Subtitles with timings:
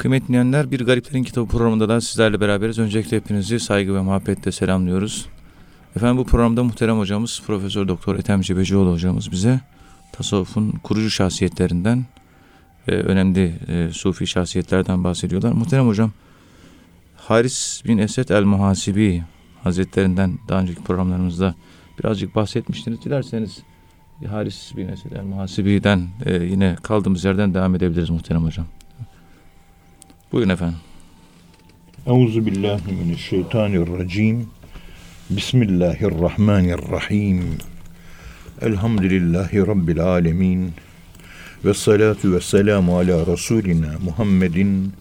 [0.00, 2.78] Kıymetli dinleyenler, Bir Gariplerin Kitabı programında da sizlerle beraberiz.
[2.78, 5.26] Öncelikle hepinizi saygı ve muhabbetle selamlıyoruz.
[5.96, 9.60] Efendim bu programda muhterem hocamız Profesör Doktor Ethem Cebecioğlu hocamız bize
[10.12, 12.04] tasavvufun kurucu şahsiyetlerinden
[12.88, 15.52] ve önemli e, sufi şahsiyetlerden bahsediyorlar.
[15.52, 16.12] Muhterem hocam
[17.16, 19.22] Haris bin Esed el-Muhasibi
[19.64, 21.54] Hazretlerinden daha önceki programlarımızda
[21.98, 23.04] birazcık bahsetmiştiniz.
[23.04, 23.58] Dilerseniz
[24.30, 28.66] Haris bin Esed el-Muhasibi'den e, yine kaldığımız yerden devam edebiliriz muhterem hocam.
[30.32, 30.76] Buyurun efendim.
[32.06, 34.48] Euzu billahi mineşşeytanirracim.
[35.30, 37.58] Bismillahirrahmanirrahim.
[38.62, 40.72] Elhamdülillahi rabbil alamin.
[41.64, 44.92] Ve salatu ve selamu ala Resulina Muhammedin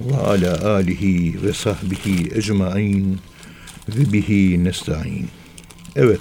[0.00, 3.18] ve ala alihi ve sahbihi ecmain
[3.88, 5.28] ve bihi nesta'in.
[5.96, 6.20] Evet,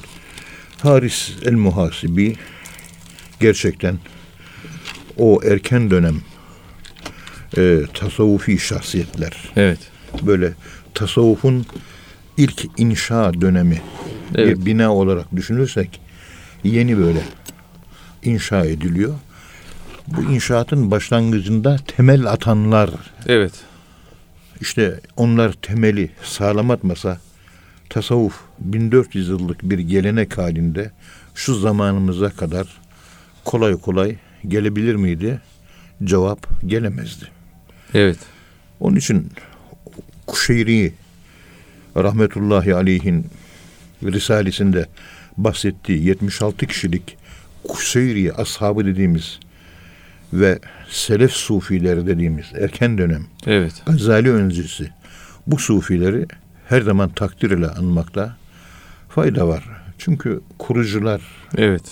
[0.82, 2.36] Haris el-Muhasibi
[3.40, 3.98] gerçekten
[5.18, 6.22] o erken dönem
[7.58, 9.52] e, tasavvufi şahsiyetler.
[9.56, 9.80] Evet.
[10.22, 10.54] Böyle
[10.94, 11.66] tasavvufun
[12.38, 13.82] ilk inşa dönemi
[14.36, 14.58] Evet.
[14.60, 16.02] bir bina olarak düşünürsek
[16.64, 17.22] yeni böyle
[18.24, 19.14] inşa ediliyor.
[20.08, 22.90] Bu inşaatın başlangıcında temel atanlar
[23.28, 23.54] Evet.
[24.62, 27.20] işte onlar temeli sağlam atmasa
[27.90, 30.92] tasavvuf 1400 yıllık bir gelenek halinde
[31.36, 32.68] şu zamanımıza kadar
[33.46, 34.16] kolay kolay
[34.48, 35.42] gelebilir miydi?
[36.04, 37.26] Cevap gelemezdi.
[37.94, 38.18] Evet.
[38.80, 39.32] Onun için
[40.28, 40.94] Kuşeyri
[41.98, 43.26] rahmetullahi aleyhin
[44.04, 44.86] Risalesinde
[45.38, 47.18] bahsettiği 76 kişilik
[47.64, 49.40] Kuşeyri ashabı dediğimiz
[50.34, 53.74] ve Selef Sufileri dediğimiz erken dönem Evet.
[53.86, 54.90] Gazali öncesi
[55.48, 56.26] bu sufileri
[56.70, 58.38] her zaman takdir ile anmakta
[59.10, 59.64] fayda var.
[59.98, 61.22] Çünkü kurucular
[61.58, 61.84] Evet.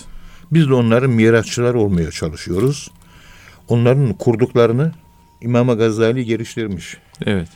[0.52, 2.90] biz de onların mirasçılar olmaya çalışıyoruz.
[3.68, 4.92] Onların kurduklarını
[5.42, 6.96] İmam Gazali geliştirmiş.
[7.26, 7.48] Evet.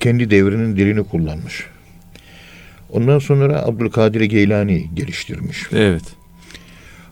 [0.00, 1.66] Kendi devrinin dilini kullanmış.
[2.90, 5.66] Ondan sonra Abdülkadir Geylani geliştirmiş.
[5.72, 6.02] Evet.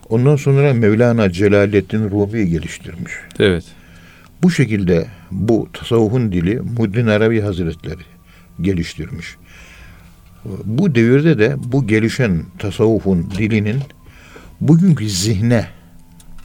[0.09, 3.13] Ondan sonra Mevlana Celaleddin Rumi geliştirmiş.
[3.39, 3.63] Evet.
[4.43, 8.01] Bu şekilde bu tasavvufun dili Muddin Arabi Hazretleri
[8.61, 9.35] geliştirmiş.
[10.65, 13.79] Bu devirde de bu gelişen tasavvufun dilinin
[14.61, 15.67] bugünkü zihne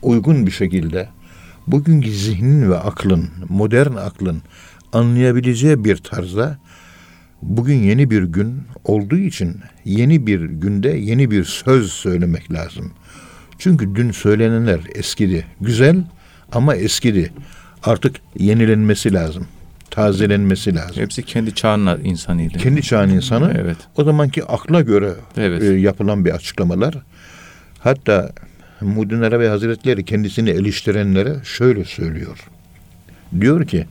[0.02, 1.08] uygun bir şekilde
[1.66, 4.42] bugünkü zihnin ve aklın, modern aklın
[4.92, 6.58] anlayabileceği bir tarzda
[7.42, 12.92] bugün yeni bir gün olduğu için yeni bir günde yeni bir söz söylemek lazım.
[13.58, 15.46] Çünkü dün söylenenler eskidi.
[15.60, 16.04] Güzel
[16.52, 17.32] ama eskidi.
[17.84, 19.46] Artık yenilenmesi lazım.
[19.90, 20.96] Tazelenmesi lazım.
[21.02, 22.58] Hepsi kendi çağının insanıydı.
[22.58, 23.76] Kendi çağın insanı Evet.
[23.96, 25.62] o zamanki akla göre Evet.
[25.62, 26.94] e, yapılan bir açıklamalar.
[27.78, 28.32] Hatta
[28.82, 32.48] Muhyiddin Arabi Hazretleri kendisini eleştirenlere şöyle söylüyor.
[33.40, 33.86] Diyor ki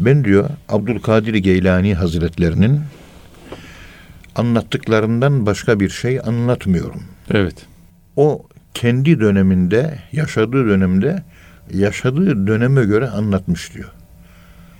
[0.00, 2.80] ben diyor Abdülkadir Geylani Hazretlerinin
[4.36, 7.02] anlattıklarından başka bir şey anlatmıyorum.
[7.30, 7.66] Evet.
[8.16, 11.22] O kendi döneminde, yaşadığı dönemde
[11.70, 13.90] yaşadığı döneme göre anlatmış diyor.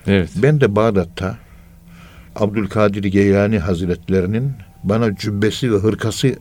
[0.07, 0.31] Evet.
[0.37, 1.39] Ben de Bağdat'ta
[2.37, 4.53] Abdülkadir Geylani Hazretlerinin
[4.85, 6.35] bana cübbesi ve hırkası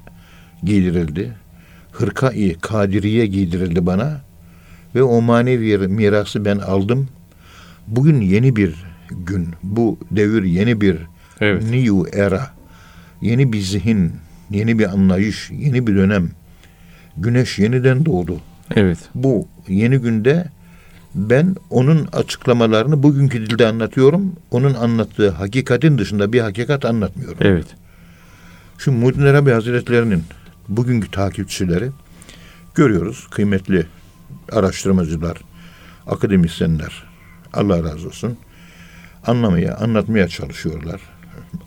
[0.64, 1.34] giydirildi.
[1.92, 4.22] Hırka-i Kadiriye giydirildi bana
[4.96, 7.08] ve o manevi mirası ben aldım.
[7.88, 8.76] Bugün yeni bir
[9.10, 10.98] gün, bu devir yeni bir
[11.42, 11.64] Evet.
[11.64, 12.48] new era,
[13.22, 14.12] yeni bir zihin,
[14.50, 16.30] yeni bir anlayış, yeni bir dönem.
[17.18, 18.38] Güneş yeniden doğdu.
[18.76, 18.98] Evet.
[19.16, 20.46] Bu yeni günde
[21.16, 24.34] ben onun açıklamalarını bugünkü dilde anlatıyorum.
[24.52, 27.38] Onun anlattığı hakikatin dışında bir hakikat anlatmıyorum.
[27.42, 27.66] Evet.
[28.78, 30.24] Şu Muhyiddin Arabi Hazretlerinin
[30.70, 31.90] bugünkü takipçileri
[32.76, 33.28] görüyoruz.
[33.28, 33.86] Kıymetli
[34.52, 35.38] araştırmacılar,
[36.08, 37.04] akademisyenler.
[37.54, 38.38] Allah razı olsun.
[39.28, 41.02] Anlamaya, anlatmaya çalışıyorlar.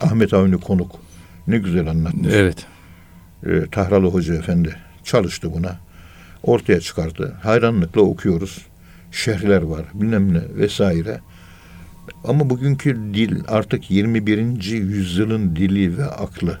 [0.01, 0.95] Ahmet Avni Konuk
[1.47, 2.33] ne güzel anlatmış.
[2.33, 2.65] Evet.
[3.45, 5.79] e, Tahralı Hoca Efendi çalıştı buna.
[6.43, 7.35] Ortaya çıkarttı.
[7.43, 8.65] Hayranlıkla okuyoruz.
[9.11, 11.19] Şerhler var bilmem ne vesaire.
[12.23, 14.63] Ama bugünkü dil artık 21.
[14.71, 16.59] yüzyılın dili ve aklı.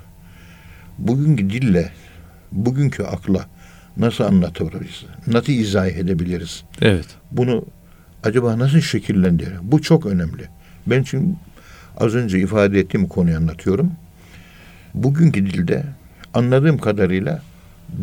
[0.97, 1.91] Bugünkü dille,
[2.55, 3.45] bugünkü akla
[3.97, 5.05] nasıl anlatabiliriz?
[5.27, 6.63] Nasıl izah edebiliriz?
[6.81, 7.07] Evet.
[7.31, 7.65] Bunu
[8.23, 9.53] acaba nasıl şekillendirir?
[9.61, 10.43] Bu çok önemli.
[10.87, 11.35] Ben çünkü
[11.97, 13.91] az önce ifade ettiğim konuyu anlatıyorum.
[14.93, 15.83] Bugünkü dilde
[16.33, 17.41] anladığım kadarıyla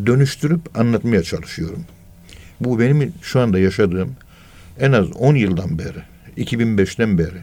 [0.06, 1.84] dönüştürüp anlatmaya çalışıyorum.
[2.60, 4.16] Bu benim şu anda yaşadığım
[4.80, 6.02] en az 10 yıldan beri,
[6.36, 7.42] 2005'ten beri,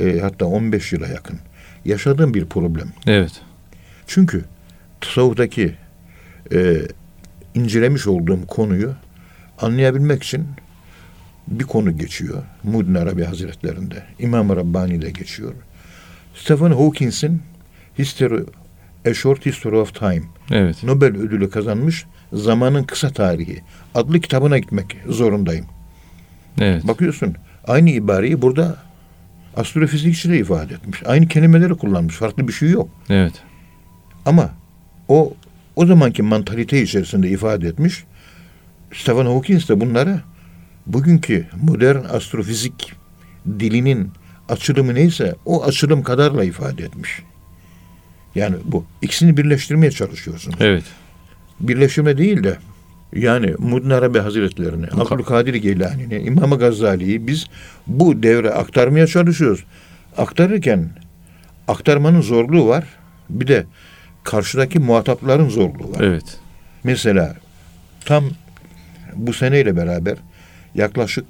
[0.00, 1.38] e, hatta 15 yıla yakın
[1.84, 2.88] yaşadığım bir problem.
[3.06, 3.40] Evet.
[4.06, 4.44] Çünkü
[5.00, 5.74] tasavvuftaki
[6.52, 6.82] e,
[7.54, 8.94] incelemiş olduğum konuyu
[9.60, 10.46] anlayabilmek için
[11.48, 12.42] bir konu geçiyor.
[12.62, 14.02] Muddin Arabi Hazretlerinde.
[14.18, 15.52] İmam-ı Rabbani'de geçiyor.
[16.34, 17.42] Stephen Hawkins'in
[17.98, 18.42] History,
[19.06, 20.82] A Short History of Time Evet.
[20.84, 23.60] Nobel ödülü kazanmış Zamanın Kısa Tarihi
[23.94, 25.66] adlı kitabına gitmek zorundayım.
[26.60, 26.88] Evet.
[26.88, 27.34] Bakıyorsun
[27.66, 28.76] aynı ibareyi burada
[29.56, 31.02] astrofizikçi de ifade etmiş.
[31.06, 32.14] Aynı kelimeleri kullanmış.
[32.14, 32.88] Farklı bir şey yok.
[33.10, 33.32] Evet.
[34.26, 34.50] Ama
[35.08, 35.34] o
[35.76, 38.04] o zamanki mantalite içerisinde ifade etmiş.
[38.94, 40.20] Stephen Hawking de bunları
[40.86, 42.92] bugünkü modern astrofizik
[43.46, 44.10] dilinin
[44.48, 47.22] açılımı neyse o açılım kadarla ifade etmiş.
[48.34, 50.56] Yani bu ikisini birleştirmeye çalışıyorsunuz.
[50.60, 50.84] Evet.
[51.60, 52.58] Birleştirme değil de
[53.12, 57.46] yani Muddin Arabi Hazretlerini, Abdülkadir Geylani'ni, İmam Gazali'yi biz
[57.86, 59.64] bu devre aktarmaya çalışıyoruz.
[60.16, 60.90] Aktarırken
[61.68, 62.84] aktarmanın zorluğu var.
[63.30, 63.66] Bir de
[64.24, 66.00] karşıdaki muhatapların zorluğu var.
[66.00, 66.38] Evet.
[66.84, 67.34] Mesela
[68.04, 68.24] tam
[69.14, 70.16] bu seneyle beraber
[70.74, 71.24] yaklaşık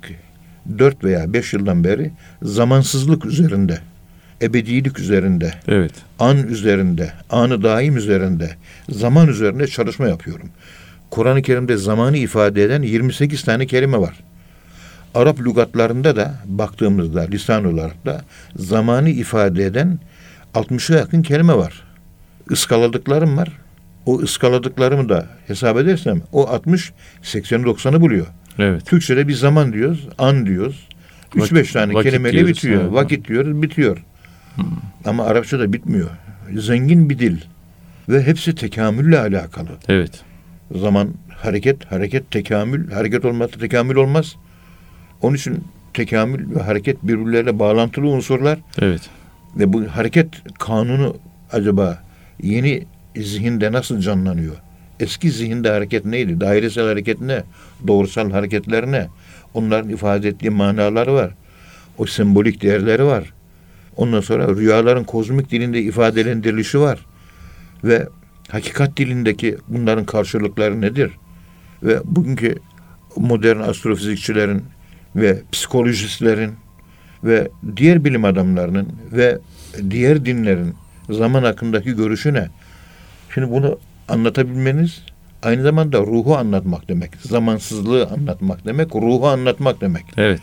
[0.79, 2.11] 4 veya 5 yıldan beri
[2.43, 3.79] zamansızlık üzerinde,
[4.43, 5.93] ebedilik üzerinde, Evet.
[6.19, 8.51] an üzerinde, anı daim üzerinde,
[8.89, 10.49] zaman üzerinde çalışma yapıyorum.
[11.11, 14.21] Kur'an-ı Kerim'de zamanı ifade eden 28 tane kelime var.
[15.15, 18.23] Arap lügatlarında da baktığımızda lisan olarak da
[18.57, 19.99] zamanı ifade eden
[20.55, 21.83] 60'a yakın kelime var.
[22.53, 23.49] Iskaladıklarım var.
[24.07, 28.27] O ıskaladıklarımı da hesap edersem o 60 80'i 90'ı buluyor.
[28.59, 28.87] Evet.
[28.87, 30.89] Türkçe'de bir zaman diyoruz, an diyoruz.
[31.35, 32.83] Vakit- 3-5 tane vakit kelimeyle diyoruz, bitiyor.
[32.83, 32.93] evet.
[32.93, 34.05] Vakit diyoruz, bitiyor.
[35.05, 36.11] Ama Arapçada bitmiyor.
[36.57, 37.37] Zengin bir dil.
[38.09, 39.69] Ve hepsi tekamülle alakalı.
[39.89, 40.21] Evet.
[40.77, 41.09] Zaman,
[41.39, 42.91] hareket, hareket, tekamül.
[42.91, 44.37] Hareket olmazsa tekamül olmaz.
[45.23, 45.65] Onun için
[45.95, 48.59] tekamül ve hareket birbirleriyle bağlantılı unsurlar.
[48.79, 49.01] Evet.
[49.57, 50.29] Ve bu hareket
[50.59, 51.17] kanunu
[51.53, 52.03] acaba
[52.43, 52.87] yeni
[53.17, 54.57] zihinde nasıl canlanıyor?
[55.01, 56.41] Eski zihinde hareket neydi?
[56.41, 57.43] Dairesel hareket ne?
[57.87, 59.09] Doğrusal hareketler ne?
[59.55, 61.35] Onların ifade ettiği manaları var.
[61.99, 63.33] O sembolik değerleri var.
[63.97, 67.07] Ondan sonra rüyaların kozmik dilinde ifadelendirilişi var.
[67.85, 68.09] Ve
[68.49, 71.11] hakikat dilindeki bunların karşılıkları nedir?
[71.83, 72.59] Ve bugünkü
[73.17, 74.63] modern astrofizikçilerin
[75.17, 76.53] ve psikolojistlerin
[77.25, 79.39] ve diğer bilim adamlarının ve
[79.91, 80.75] diğer dinlerin
[81.11, 82.49] zaman hakkındaki görüşü ne?
[83.35, 83.79] Şimdi bunu
[84.09, 85.03] anlatabilmeniz
[85.43, 87.11] aynı zamanda ruhu anlatmak demek.
[87.21, 90.05] Zamansızlığı anlatmak demek, ruhu anlatmak demek.
[90.17, 90.41] Evet.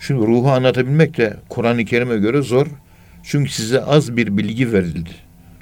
[0.00, 2.66] Şimdi ruhu anlatabilmek de Kur'an-ı Kerim'e göre zor.
[3.22, 5.10] Çünkü size az bir bilgi verildi.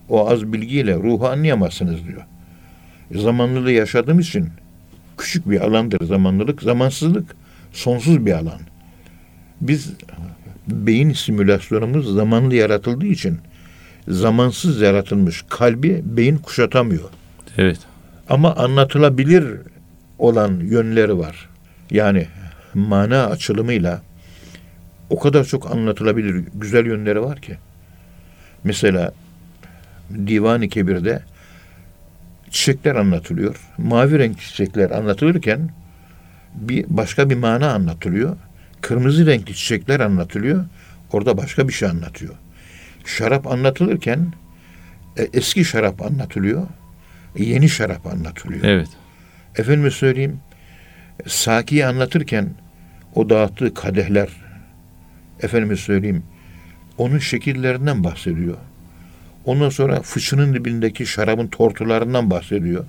[0.08, 2.22] O az bilgiyle ruhu anlayamazsınız diyor.
[3.11, 4.49] E, Zamanlılığı yaşadığım için
[5.19, 6.62] küçük bir alandır zamanlılık.
[6.62, 7.37] Zamansızlık
[7.72, 8.61] sonsuz bir alan.
[9.61, 9.93] Biz
[10.69, 13.38] beyin simülasyonumuz zamanlı yaratıldığı için
[14.09, 17.09] zamansız yaratılmış kalbi beyin kuşatamıyor.
[17.59, 17.79] Evet.
[18.29, 19.45] Ama anlatılabilir
[20.19, 21.49] olan yönleri var.
[21.91, 22.27] Yani
[22.75, 24.03] mana açılımıyla
[25.11, 27.56] o kadar çok anlatılabilir güzel yönleri var ki.
[28.65, 29.12] Mesela
[30.27, 31.23] Divan-ı Kebir'de
[32.50, 33.57] çiçekler anlatılıyor.
[33.79, 35.71] Mavi renk çiçekler anlatılırken
[36.55, 38.37] bir başka bir mana anlatılıyor.
[38.81, 40.65] Kırmızı renkli çiçekler anlatılıyor.
[41.12, 42.35] Orada başka bir şey anlatıyor.
[43.05, 44.33] Şarap anlatılırken
[45.17, 46.67] e, eski şarap anlatılıyor.
[47.39, 48.65] Yeni şarap anlatılıyor.
[48.65, 48.89] Evet.
[49.56, 50.41] Efendime söyleyeyim,
[51.27, 52.49] Saki'yi anlatırken
[53.15, 54.29] o dağıttığı kadehler,
[55.41, 56.23] efendime söyleyeyim,
[56.99, 58.57] onun şekillerinden bahsediyor.
[59.45, 62.85] Ondan sonra fıçının dibindeki şarabın tortularından bahsediyor.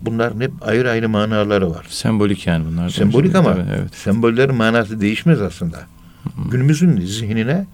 [0.00, 1.86] Bunların hep ayrı ayrı manaları var.
[1.88, 2.88] Sembolik yani bunlar.
[2.88, 3.66] Sembolik ama Evet.
[3.80, 3.94] evet.
[3.94, 5.78] sembollerin manası değişmez aslında.
[6.50, 7.66] Günümüzün zihnine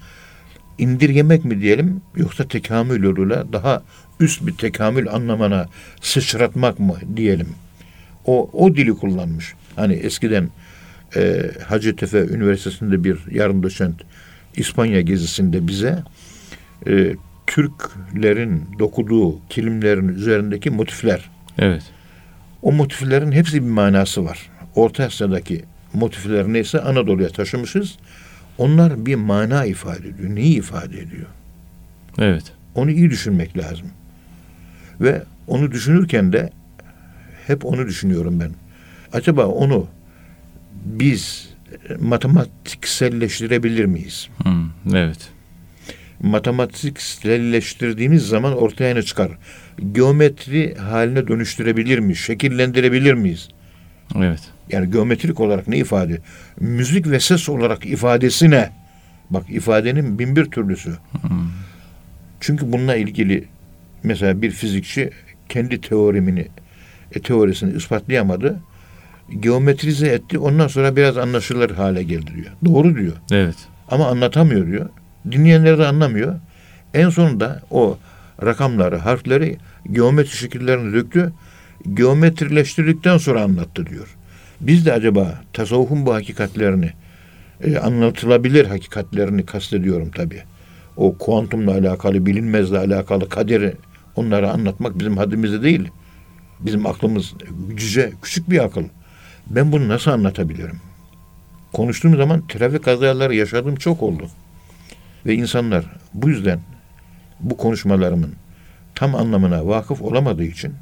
[0.79, 3.83] indirgemek mi diyelim yoksa tekamül yoluyla daha
[4.21, 5.69] üst bir tekamül anlamına
[6.01, 7.49] sıçratmak mı diyelim.
[8.25, 9.55] O, o dili kullanmış.
[9.77, 10.49] Hani eskiden
[11.17, 14.03] e, Hacettepe Üniversitesi'nde bir yarım doçent
[14.57, 16.03] İspanya gezisinde bize
[16.87, 17.17] e,
[17.47, 21.83] Türklerin dokuduğu kilimlerin üzerindeki motifler Evet.
[22.63, 24.51] o motiflerin hepsi bir manası var.
[24.75, 27.97] Orta Asya'daki motifler neyse Anadolu'ya taşımışız.
[28.59, 30.35] Onlar bir mana ifade ediyor.
[30.35, 31.27] Neyi ifade ediyor?
[32.19, 32.53] Evet.
[32.75, 33.87] Onu iyi düşünmek lazım.
[35.01, 36.51] Ve onu düşünürken de
[37.47, 38.51] hep onu düşünüyorum ben.
[39.13, 39.87] Acaba onu
[40.85, 41.51] biz
[42.01, 44.29] matematikselleştirebilir miyiz?
[44.43, 45.29] Hmm, evet.
[46.21, 49.31] Matematikselleştirdiğimiz zaman ortaya ne çıkar?
[49.93, 52.19] Geometri haline dönüştürebilir miyiz?
[52.19, 53.49] Şekillendirebilir miyiz?
[54.17, 54.41] Evet.
[54.71, 56.19] Yani geometrik olarak ne ifade?
[56.61, 58.71] Müzik ve ses olarak ifadesi ne?
[59.31, 60.93] Bak ifadenin bin bir türlüsü.
[62.41, 63.45] Çünkü bununla ilgili
[64.03, 65.11] mesela bir fizikçi
[65.49, 66.49] kendi teoremini,
[67.13, 68.61] e, teorisini ispatlayamadı.
[69.41, 70.39] geometrize etti.
[70.39, 72.53] Ondan sonra biraz anlaşılır hale geldi diyor.
[72.65, 73.13] Doğru diyor.
[73.31, 73.57] Evet.
[73.91, 74.89] Ama anlatamıyor diyor.
[75.31, 76.35] Dinleyenler de anlamıyor.
[76.95, 77.99] En sonunda o
[78.45, 79.57] rakamları, harfleri
[79.93, 81.33] geometri şekillerini döktü.
[81.95, 84.16] Geometrileştirdikten sonra anlattı diyor.
[84.61, 86.91] Biz de acaba tasavvufun bu hakikatlerini
[87.65, 90.43] e, anlatılabilir hakikatlerini kastediyorum tabii.
[90.97, 93.75] O kuantumla alakalı, bilinmezle alakalı kaderi
[94.17, 95.89] onları anlatmak bizim haddimizde değil.
[96.61, 97.35] Bizim aklımız
[97.77, 98.85] cüce, küçük bir akıl.
[99.51, 100.81] Ben bunu nasıl anlatabilirim?
[101.73, 104.29] Konuştuğum zaman trafik kazaları yaşadığım çok oldu.
[105.27, 105.85] Ve insanlar
[106.15, 106.61] bu yüzden
[107.41, 108.35] bu konuşmalarımın
[108.95, 110.75] tam anlamına vakıf olamadığı için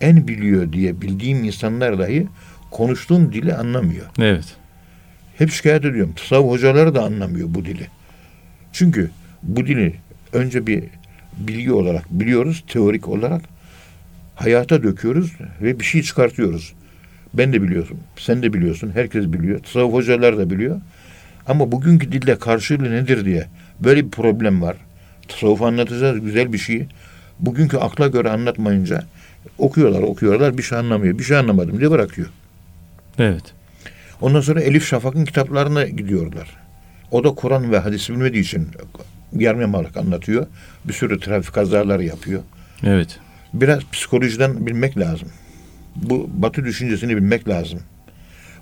[0.00, 2.28] en biliyor diye bildiğim insanlar dahi
[2.72, 4.06] konuştuğum dili anlamıyor.
[4.18, 4.56] Evet.
[5.38, 6.14] Hep şikayet ediyorum.
[6.16, 7.86] Tasavvuf hocaları da anlamıyor bu dili.
[8.72, 9.10] Çünkü
[9.42, 9.94] bu dili
[10.32, 10.84] önce bir
[11.38, 13.42] bilgi olarak biliyoruz, teorik olarak
[14.34, 16.72] hayata döküyoruz ve bir şey çıkartıyoruz.
[17.34, 20.80] Ben de biliyorsun, sen de biliyorsun, herkes biliyor, tasavvuf hocalar da biliyor.
[21.46, 23.46] Ama bugünkü dilde karşılığı nedir diye
[23.80, 24.76] böyle bir problem var.
[25.28, 26.86] Tasavvuf anlatacağız güzel bir şey.
[27.40, 29.04] Bugünkü akla göre anlatmayınca
[29.58, 32.28] okuyorlar, okuyorlar, bir şey anlamıyor, bir şey anlamadım diye bırakıyor.
[33.18, 33.42] Evet.
[34.20, 36.56] Ondan sonra Elif Şafak'ın kitaplarına gidiyorlar.
[37.10, 38.68] O da Kur'an ve hadis bilmediği için
[39.38, 40.46] yarmemalık anlatıyor.
[40.84, 42.42] Bir sürü trafik kazaları yapıyor.
[42.84, 43.18] Evet.
[43.54, 45.28] Biraz psikolojiden bilmek lazım.
[45.96, 47.80] Bu batı düşüncesini bilmek lazım.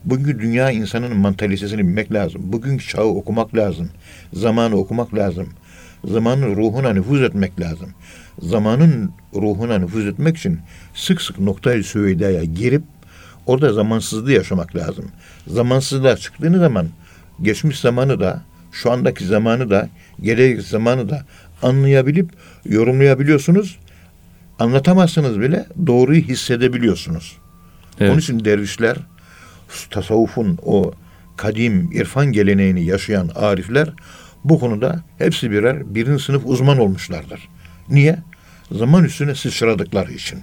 [0.05, 2.43] Bugünkü dünya insanının mantalitesini bilmek lazım.
[2.45, 3.91] Bugünkü çağı okumak lazım.
[4.33, 5.49] Zamanı okumak lazım.
[6.05, 7.89] Zamanın ruhuna nüfuz etmek lazım.
[8.39, 10.59] Zamanın ruhuna nüfuz etmek için
[10.95, 12.83] sık sık noktayı süveydaya girip
[13.51, 15.05] orada zamansızlığı yaşamak lazım.
[15.47, 16.89] Zamansızlığa çıktığınız zaman
[17.43, 18.43] geçmiş zamanı da
[18.73, 19.89] şu andaki zamanı da
[20.23, 21.27] gelecek zamanı da
[21.63, 22.31] anlayabilip
[22.65, 23.79] yorumlayabiliyorsunuz.
[24.59, 27.37] Anlatamazsınız bile doğruyu hissedebiliyorsunuz.
[28.01, 28.11] Evet.
[28.11, 28.97] Onun için dervişler
[29.91, 30.93] tasavvufun o
[31.37, 33.93] kadim irfan geleneğini yaşayan arifler
[34.45, 37.49] bu konuda hepsi birer birinci sınıf uzman olmuşlardır.
[37.89, 38.19] Niye?
[38.73, 40.39] Zaman üstüne sıçradıkları için.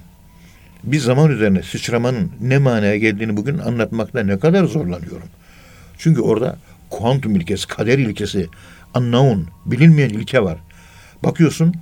[0.84, 5.28] Bir zaman üzerine sıçramanın ne manaya geldiğini bugün anlatmakta ne kadar zorlanıyorum.
[5.98, 6.56] Çünkü orada
[6.90, 8.48] kuantum ilkesi, kader ilkesi,
[8.96, 10.58] unknown, bilinmeyen ilke var.
[11.24, 11.74] Bakıyorsun,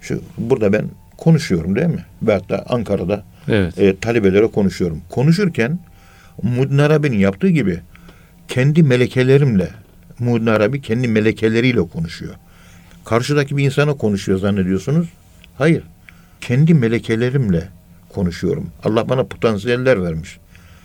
[0.00, 0.84] şu burada ben
[1.16, 2.04] konuşuyorum değil mi?
[2.22, 3.78] Veyahut da Ankara'da Evet.
[3.78, 5.00] e, talebelere konuşuyorum.
[5.10, 5.78] Konuşurken
[6.42, 7.80] Muhyiddin Arabi'nin yaptığı gibi
[8.48, 9.68] kendi melekelerimle
[10.18, 12.34] Muhyiddin Arabi kendi melekeleriyle konuşuyor.
[13.04, 15.08] Karşıdaki bir insana konuşuyor zannediyorsunuz.
[15.58, 15.82] Hayır.
[16.40, 17.68] Kendi melekelerimle
[18.14, 18.70] konuşuyorum.
[18.84, 20.38] Allah bana potansiyeller vermiş.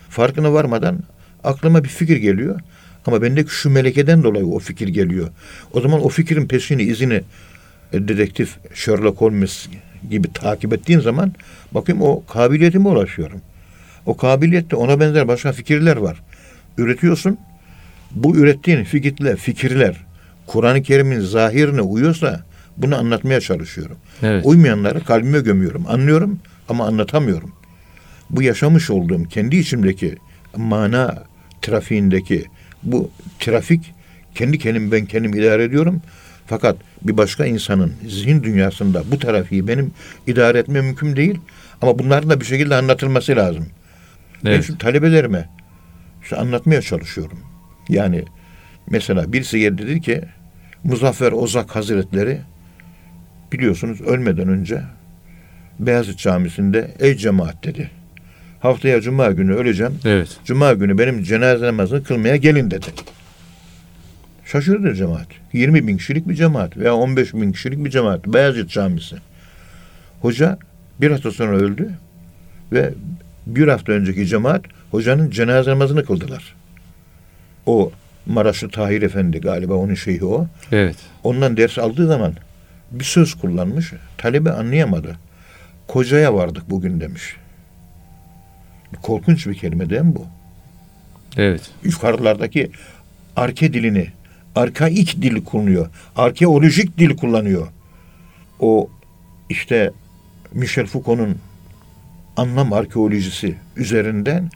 [0.10, 1.00] Farkına varmadan
[1.44, 2.60] aklıma bir fikir geliyor.
[3.06, 5.28] Ama bendeki şu melekeden dolayı o fikir geliyor.
[5.74, 7.22] O zaman o fikrin peşini, izini
[7.94, 9.68] e, dedektif Sherlock Holmes
[10.10, 11.34] gibi takip ettiğim zaman
[11.72, 13.42] bakayım o kabiliyetime ulaşıyorum.
[14.06, 16.22] O kabiliyette ona benzer başka fikirler var.
[16.78, 17.38] Üretiyorsun.
[18.12, 19.96] Bu ürettiğin fikirler, fikirler
[20.48, 22.44] Kur'an-ı Kerim'in zahirine uyuyorsa
[22.78, 23.98] bunu anlatmaya çalışıyorum.
[24.24, 24.46] Evet.
[24.46, 25.86] Uymayanları kalbime gömüyorum.
[25.88, 27.52] Anlıyorum ama anlatamıyorum.
[28.30, 30.18] Bu yaşamış olduğum kendi içimdeki
[30.58, 31.24] mana
[31.62, 32.46] trafiğindeki
[32.84, 33.94] bu trafik
[34.36, 36.02] kendi kendim ben kendim idare ediyorum.
[36.48, 39.92] Fakat bir başka insanın zihin dünyasında bu trafiği benim
[40.28, 41.40] idare etmem mümkün değil.
[41.82, 43.68] Ama bunların da bir şekilde anlatılması lazım.
[44.46, 44.64] Ben Evet.
[44.64, 45.50] şu talebelerime
[46.24, 47.40] işte anlatmaya çalışıyorum.
[47.90, 48.24] Yani
[48.90, 50.22] mesela birisi geldi dedi ki
[50.84, 52.42] Muzaffer Ozak Hazretleri
[53.52, 54.82] biliyorsunuz ölmeden önce
[55.80, 57.92] Beyazıt Camisi'nde ey cemaat dedi.
[58.60, 60.00] Haftaya cuma günü öleceğim.
[60.06, 60.38] Evet.
[60.46, 62.88] Cuma günü benim cenaze namazını kılmaya gelin dedi.
[64.46, 65.28] Şaşırdı cemaat.
[65.54, 68.28] 20 bin kişilik bir cemaat veya 15 bin kişilik bir cemaat.
[68.28, 69.16] Beyazıt Camisi.
[70.22, 70.58] Hoca
[71.02, 71.90] bir hafta sonra öldü
[72.72, 72.94] ve
[73.48, 76.56] bir hafta önceki cemaat hocanın cenaze namazını kıldılar.
[77.66, 77.92] O
[78.26, 80.48] Maraşlı Tahir Efendi galiba onun şeyhi o.
[80.72, 80.96] Evet.
[81.24, 82.34] Ondan ders aldığı zaman
[82.92, 83.94] bir söz kullanmış.
[84.18, 85.16] Talebe anlayamadı.
[85.90, 87.36] Kocaya vardık bugün demiş.
[89.02, 90.26] Korkunç bir kelime değil mi bu?
[91.38, 91.72] Evet.
[91.84, 92.72] yukarılardaki
[93.36, 94.08] arke dilini,
[94.56, 95.90] arkaik dil kullanıyor.
[96.16, 97.68] Arkeolojik dil kullanıyor.
[98.60, 98.90] O
[99.50, 99.92] işte
[100.54, 101.38] Michel Foucault'un
[102.38, 104.50] anlam arkeolojisi üzerinden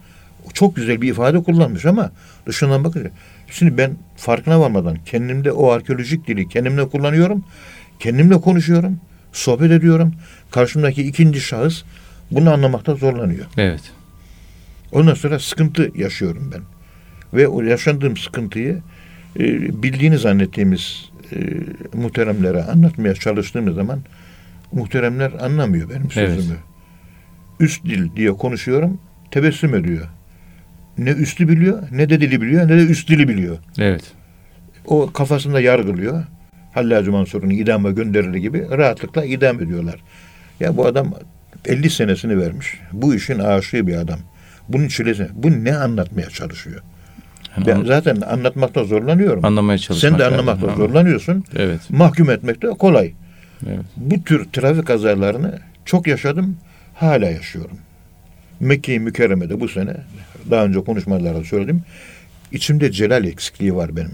[0.53, 2.11] çok güzel bir ifade kullanmış ama
[2.45, 3.11] dışından bakınca
[3.51, 7.45] şimdi ben farkına varmadan kendimde o arkeolojik dili kendimle kullanıyorum.
[7.99, 8.99] Kendimle konuşuyorum.
[9.31, 10.13] Sohbet ediyorum.
[10.53, 11.83] Karşımdaki ikinci şahıs
[12.31, 13.45] bunu anlamakta zorlanıyor.
[13.57, 13.81] Evet.
[14.91, 16.61] Ondan sonra sıkıntı yaşıyorum ben.
[17.33, 18.81] Ve o yaşadığım sıkıntıyı
[19.39, 19.43] e,
[19.83, 21.37] bildiğini zannettiğimiz e,
[21.93, 23.99] muhteremlere anlatmaya çalıştığımız zaman
[24.71, 26.11] muhteremler anlamıyor benim Evet.
[26.13, 26.57] sözümü.
[27.59, 28.99] Üst dil diye konuşuyorum,
[29.31, 30.07] tebessüm ediyor.
[30.97, 33.57] ne üstü biliyor, ne de dili biliyor, ne de üst dili biliyor.
[33.79, 34.11] Evet.
[34.85, 36.23] O kafasında yargılıyor.
[36.73, 39.99] Hallacı Mansur'un idama gönderir gibi rahatlıkla idam ediyorlar.
[40.59, 41.13] Ya bu adam
[41.65, 42.79] 50 senesini vermiş.
[42.91, 44.19] Bu işin aşığı bir adam.
[44.69, 45.27] Bunun çilesi.
[45.33, 46.81] Bu ne anlatmaya çalışıyor?
[47.57, 49.45] Yani Ben onu zaten anlatmakta zorlanıyorum.
[49.45, 51.43] anlamaya çalışmak Sen de anlamakta Ama- zorlanıyorsun.
[51.55, 51.79] Evet.
[51.89, 53.13] Mahkum etmek de kolay.
[53.67, 53.79] Evet.
[53.97, 56.57] Bu tür trafik kazalarını çok yaşadım.
[56.95, 57.77] Hala yaşıyorum.
[58.59, 59.95] Mekke-i Mükerreme'de bu sene
[60.51, 61.81] daha önce konuşmalarda söyledim.
[62.51, 64.11] İçimde celal eksikliği var benim.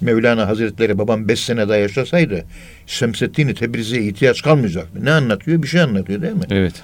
[0.00, 2.44] Mevlana Hazretleri babam beş sene daha yaşasaydı
[2.86, 5.04] Şemseddin-i Tebrizi'ye ihtiyaç kalmayacaktı.
[5.04, 5.62] Ne anlatıyor?
[5.62, 6.44] Bir şey anlatıyor değil mi?
[6.50, 6.82] Evet.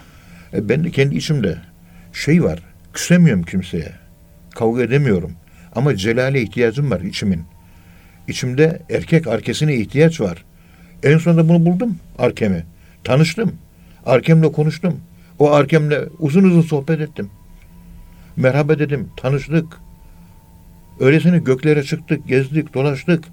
[0.54, 1.58] E ben de kendi içimde
[2.12, 2.58] şey var.
[2.92, 3.92] Küsemiyorum kimseye.
[4.54, 5.32] Kavga edemiyorum.
[5.74, 7.44] Ama celale ihtiyacım var içimin.
[8.28, 10.44] İçimde erkek arkesine ihtiyaç var.
[11.02, 11.96] En sonunda bunu buldum.
[12.18, 12.64] Arkem'i.
[13.04, 13.54] Tanıştım.
[14.06, 15.00] Arkem'le konuştum.
[15.38, 17.30] O Arkem'le uzun uzun sohbet ettim.
[18.36, 19.08] Merhaba dedim.
[19.16, 19.66] Tanıştık.
[21.02, 23.24] Öylesine göklere çıktık, gezdik, dolaştık.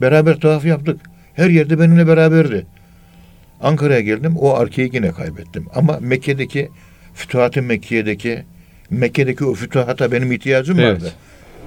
[0.00, 1.00] Beraber tavaf yaptık.
[1.34, 2.66] Her yerde benimle beraberdi.
[3.60, 4.36] Ankara'ya geldim.
[4.36, 5.66] O arkeyi yine kaybettim.
[5.74, 6.68] Ama Mekke'deki
[7.14, 8.44] Fütuhat-ı Mekke'deki
[8.90, 11.02] Mekke'deki o fütuhata benim ihtiyacım Evet.
[11.02, 11.12] vardı.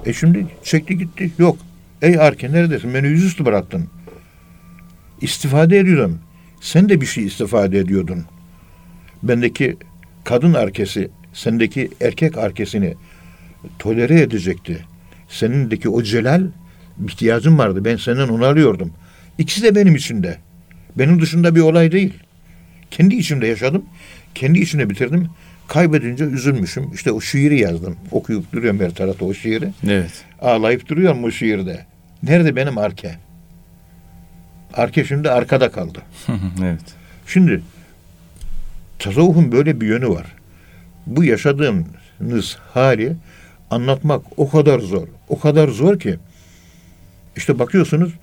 [0.06, 1.32] E şimdi çekti gitti.
[1.38, 1.58] Yok.
[2.02, 2.94] Ey Arke neredesin?
[2.94, 3.88] Beni yüzüstü bıraktın.
[5.22, 6.20] İstifade ediyordum.
[6.62, 8.26] Sen de bir şey istifade ediyordun.
[9.24, 9.78] Bendeki
[10.24, 12.96] kadın arkesi, sendeki erkek arkesini
[13.80, 14.86] tolere edecekti.
[15.39, 16.44] Senindeki o celal
[17.08, 17.86] ihtiyacım vardı.
[17.86, 18.94] Ben senden onu arıyordum.
[19.38, 20.38] İkisi de benim içinde.
[20.96, 22.13] Benim dışında bir olay değil.
[22.92, 23.86] Kendi içimde yaşadım.
[24.36, 25.30] Kendi içimde bitirdim.
[25.68, 26.94] Kaybedince üzülmüşüm.
[26.94, 27.96] İşte o şiiri yazdım.
[28.12, 29.70] Okuyup duruyorum her tarafta o şiiri.
[29.88, 30.24] Evet.
[30.42, 31.86] Ağlayıp duruyorum o şiirde.
[32.24, 33.15] Nerede benim arke?
[34.74, 36.01] Arke şimdi arkada kaldı.
[36.63, 36.96] evet.
[37.27, 37.62] Şimdi
[39.00, 40.25] tasavvufun böyle bir yönü var.
[41.08, 43.15] Bu yaşadığınız hali
[43.72, 45.08] anlatmak o kadar zor.
[45.29, 46.15] O kadar zor ki
[47.36, 48.13] işte bakıyorsunuz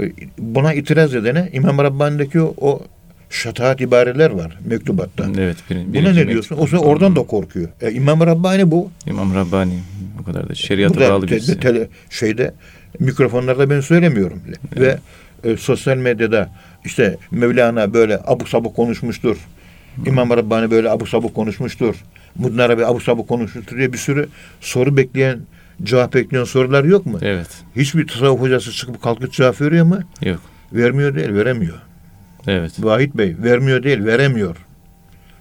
[0.00, 2.82] e, buna itiraz edene İmam Rabbani'deki o, o
[3.30, 5.26] şataat ibareler var mektubatta.
[5.38, 5.56] Evet.
[5.70, 6.56] Bir, Buna ne diyorsun?
[6.58, 7.68] O zaman oradan da korkuyor.
[7.80, 8.90] E, İmam Rabbani bu.
[9.06, 9.78] İmam Rabbani
[10.20, 10.54] o kadar da
[11.00, 11.52] da bağlı te- birisi.
[11.52, 12.54] tele- şeyde
[12.98, 14.56] mikrofonlarda ben söylemiyorum bile.
[14.84, 14.98] Ve
[15.44, 16.50] e, sosyal medyada
[16.84, 19.36] işte Mevlana böyle abuk sabuk konuşmuştur.
[20.06, 21.96] İmam Rabbani böyle abuk sabuk konuşmuştur.
[22.36, 24.28] Muddin Arabi abuk sabuk konuşmuştur diye bir sürü
[24.60, 25.38] soru bekleyen,
[25.82, 27.18] cevap bekleyen sorular yok mu?
[27.22, 27.48] Evet.
[27.76, 29.98] Hiçbir tasavvuf hocası çıkıp kalkıp cevap veriyor mu?
[30.22, 30.40] Yok.
[30.72, 31.78] Vermiyor değil, veremiyor.
[32.46, 32.72] Evet.
[32.78, 34.56] Vahit Bey vermiyor değil, veremiyor.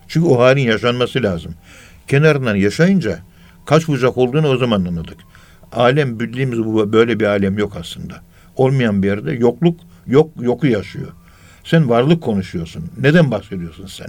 [0.07, 1.53] Çünkü o halin yaşanması lazım.
[2.07, 3.19] Kenarından yaşayınca
[3.65, 5.17] kaç bucak olduğunu o zaman anladık.
[5.71, 8.21] Alem bildiğimiz bu böyle bir alem yok aslında.
[8.55, 11.07] Olmayan bir yerde yokluk yok yoku yaşıyor.
[11.63, 12.91] Sen varlık konuşuyorsun.
[13.01, 14.07] Neden bahsediyorsun sen?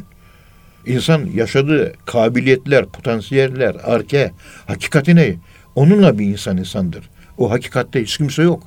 [0.86, 4.32] İnsan yaşadığı kabiliyetler, potansiyeller, arke,
[4.66, 5.34] hakikati ne?
[5.74, 7.08] Onunla bir insan insandır.
[7.38, 8.62] O hakikatte hiç kimse yok.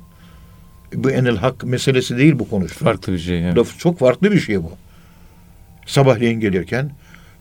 [0.94, 2.84] Bu enel hak meselesi değil bu konuştuğum.
[2.84, 3.44] Farklı bir şey.
[3.44, 3.58] Evet.
[3.58, 4.72] Laf çok farklı bir şey bu.
[5.86, 6.90] Sabahleyin gelirken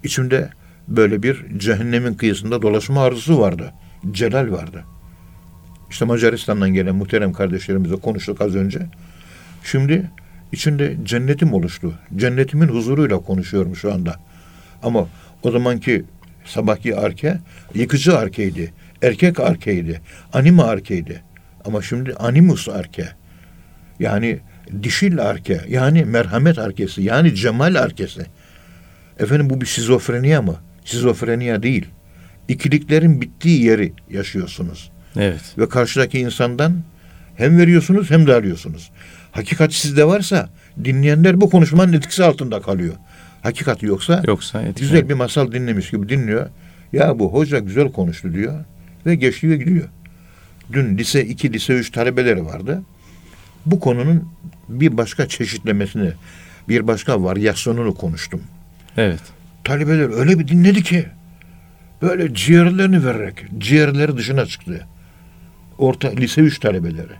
[0.04, 0.49] içimde
[0.88, 3.73] böyle bir cehennemin kıyısında dolaşma arzusu vardı.
[4.12, 4.84] Celal vardı.
[5.89, 8.82] İşte Macaristan'dan gelen muhterem kardeşlerimizle konuştuk az önce.
[9.63, 10.12] Şimdi
[10.51, 11.93] içinde cennetim oluştu.
[12.15, 14.15] Cennetimin huzuruyla konuşuyorum şu anda.
[14.84, 15.08] Ama
[15.43, 16.04] o zamanki
[16.45, 17.39] sabahki arke
[17.73, 18.73] yıkıcı arkeydi.
[19.06, 20.02] Erkek arkeydi.
[20.34, 21.24] Anima arkeydi.
[21.65, 23.10] Ama şimdi animus arke.
[24.00, 24.39] Yani
[24.84, 28.22] dişil arke, yani merhamet arkesi, yani cemal arkesi.
[29.20, 30.56] Efendim bu bir şizofreniya mı?
[30.86, 31.86] Şizofreniya değil.
[32.48, 34.91] İkiliklerin bittiği yeri yaşıyorsunuz.
[35.15, 35.41] Evet.
[35.58, 36.82] Ve karşıdaki insandan
[37.36, 38.91] hem veriyorsunuz hem de alıyorsunuz.
[39.32, 40.50] Hakikat sizde varsa
[40.84, 42.94] dinleyenler bu konuşmanın etkisi altında kalıyor.
[43.41, 44.82] Hakikat yoksa Yoksa etki.
[44.82, 46.50] güzel bir masal dinlemiş gibi dinliyor.
[46.94, 48.65] Ya bu hoca güzel konuştu diyor
[49.06, 49.89] ve geçiyor gidiyor.
[50.74, 52.84] Dün lise 2, lise 3 talebeleri vardı.
[53.65, 54.30] Bu konunun
[54.70, 56.12] bir başka çeşitlemesini,
[56.70, 58.41] bir başka varyasyonunu konuştum.
[58.98, 59.22] Evet.
[59.63, 61.06] Talebeler öyle bir dinledi ki
[62.02, 64.88] böyle ciğerlerini vererek ciğerleri dışına çıktı.
[65.78, 67.13] Orta lise 3 talebeleri.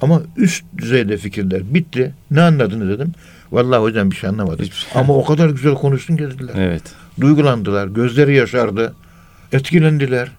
[0.00, 2.14] Ama üst düzeyde fikirler bitti.
[2.30, 3.12] Ne anladınız dedim.
[3.52, 4.64] Vallahi hocam bir şey anlamadım.
[4.64, 5.00] Hiçbir şey.
[5.00, 6.54] Ama o kadar güzel konuştun ki dediler.
[6.56, 6.82] Evet.
[7.20, 7.86] Duygulandılar.
[7.86, 8.94] Gözleri yaşardı.
[9.52, 10.30] Etkilendiler.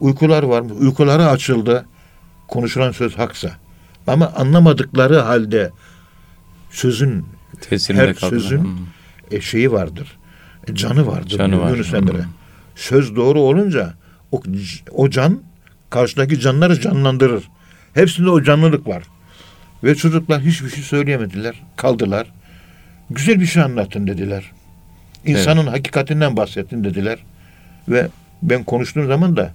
[0.00, 0.72] Uykular var mı?
[0.74, 1.86] Uykuları açıldı.
[2.48, 3.50] Konuşulan söz haksa.
[4.06, 5.70] Ama anlamadıkları halde
[6.70, 7.26] sözün
[7.60, 8.40] Tesirinde Her kaldılar.
[8.40, 8.76] sözün- Hmm.
[9.30, 10.16] e, şeyi vardır.
[10.68, 11.28] E, canı vardır.
[11.38, 11.70] Canı var.
[11.70, 12.12] Yunus Emre.
[12.12, 12.24] Hmm.
[12.76, 13.94] Söz doğru olunca
[14.32, 14.42] o,
[14.90, 15.40] o can
[15.90, 17.44] karşıdaki canları canlandırır.
[17.94, 19.02] Hepsinde o canlılık var.
[19.84, 21.62] Ve çocuklar hiçbir şey söyleyemediler.
[21.76, 22.26] Kaldılar.
[23.10, 24.50] Güzel bir şey anlattın dediler.
[25.26, 27.18] İnsanın hakikatinden bahsettin dediler.
[27.88, 28.08] Ve
[28.42, 29.52] ben konuştuğum zaman da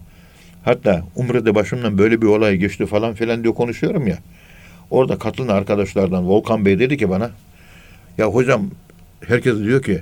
[0.70, 4.18] Hatta Umre'de başımdan böyle bir olay geçti falan filan diye konuşuyorum ya.
[4.92, 7.32] Orada katılan arkadaşlardan Volkan Bey dedi ki bana
[8.18, 8.72] ya hocam
[9.28, 10.02] herkes diyor ki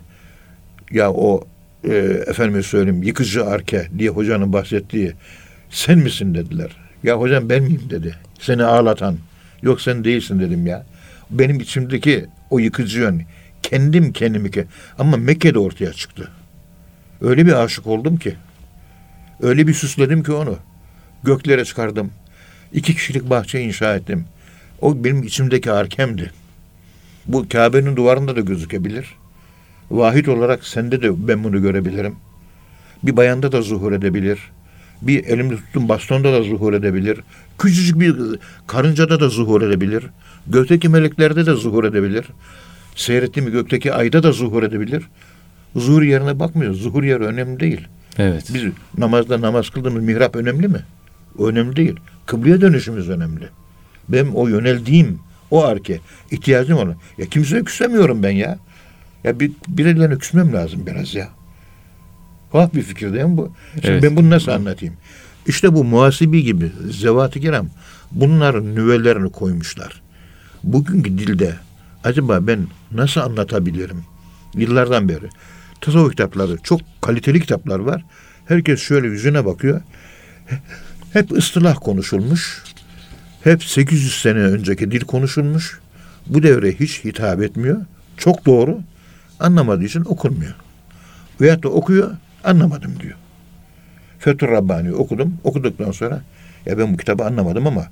[0.91, 1.47] ya o
[1.83, 1.95] e,
[2.27, 5.13] efendime söyleyeyim yıkıcı arke diye hocanın bahsettiği
[5.69, 6.77] sen misin dediler.
[7.03, 8.15] Ya hocam ben miyim dedi.
[8.39, 9.17] Seni ağlatan.
[9.61, 10.85] Yok sen değilsin dedim ya.
[11.29, 13.21] Benim içimdeki o yıkıcı yön
[13.63, 14.65] kendim kendimi ki
[14.99, 16.31] ama Mekke'de ortaya çıktı.
[17.21, 18.35] Öyle bir aşık oldum ki.
[19.41, 20.57] Öyle bir süsledim ki onu.
[21.23, 22.11] Göklere çıkardım.
[22.73, 24.25] İki kişilik bahçe inşa ettim.
[24.81, 26.31] O benim içimdeki arkemdi.
[27.25, 29.15] Bu Kabe'nin duvarında da gözükebilir.
[29.91, 32.15] Vahid olarak sende de ben bunu görebilirim.
[33.03, 34.39] Bir bayanda da zuhur edebilir.
[35.01, 37.19] Bir elimde tuttuğum bastonda da zuhur edebilir.
[37.57, 38.15] Küçücük bir
[38.67, 40.03] karıncada da zuhur edebilir.
[40.47, 42.25] Gökteki meleklerde de zuhur edebilir.
[42.95, 45.03] Seyrettiğim gökteki ayda da zuhur edebilir.
[45.75, 46.81] Zuhur yerine bakmıyoruz.
[46.81, 47.87] Zuhur yeri önemli değil.
[48.17, 48.45] Evet.
[48.53, 48.63] Biz
[48.97, 50.79] namazda namaz kıldığımız mihrap önemli mi?
[51.37, 51.95] O önemli değil.
[52.25, 53.49] Kıbleye dönüşümüz önemli.
[54.09, 55.19] Benim o yöneldiğim
[55.51, 55.99] o arke
[56.31, 56.95] ihtiyacım olan.
[57.17, 58.59] Ya kimseye küsemiyorum ben ya.
[59.23, 61.29] Ya bir, birilerine küsmem lazım biraz ya.
[62.51, 63.51] Tuhaf bir fikir değil mi bu?
[63.73, 64.03] Şimdi Evet.
[64.03, 64.93] ben bunu nasıl anlatayım?
[65.47, 67.67] İşte bu muhasibi gibi zevat-ı kiram
[68.11, 70.01] bunların nüvelerini koymuşlar.
[70.63, 71.53] Bugünkü dilde
[72.03, 74.03] acaba ben nasıl anlatabilirim?
[74.55, 75.29] Yıllardan beri.
[75.81, 78.05] Tasavvuf kitapları, çok kaliteli kitaplar var.
[78.45, 79.81] Herkes şöyle yüzüne bakıyor.
[81.13, 82.63] Hep ıstılah konuşulmuş.
[83.43, 85.79] Hep 800 sene önceki dil konuşulmuş.
[86.27, 87.77] Bu devre hiç hitap etmiyor.
[88.17, 88.79] Çok doğru.
[89.39, 90.55] Anlamadığı için okunmuyor.
[91.41, 92.11] Veyahut da okuyor,
[92.43, 93.15] anlamadım diyor.
[94.19, 95.37] Fethur Rabbani okudum.
[95.43, 96.21] Okuduktan sonra
[96.65, 97.87] ya ben bu kitabı anlamadım ama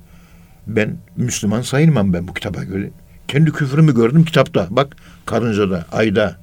[0.66, 2.90] ben Müslüman sayılmam ben bu kitaba göre.
[3.28, 4.66] Kendi küfrümü gördüm kitapta.
[4.70, 4.96] Bak
[5.26, 6.36] karıncada, ayda.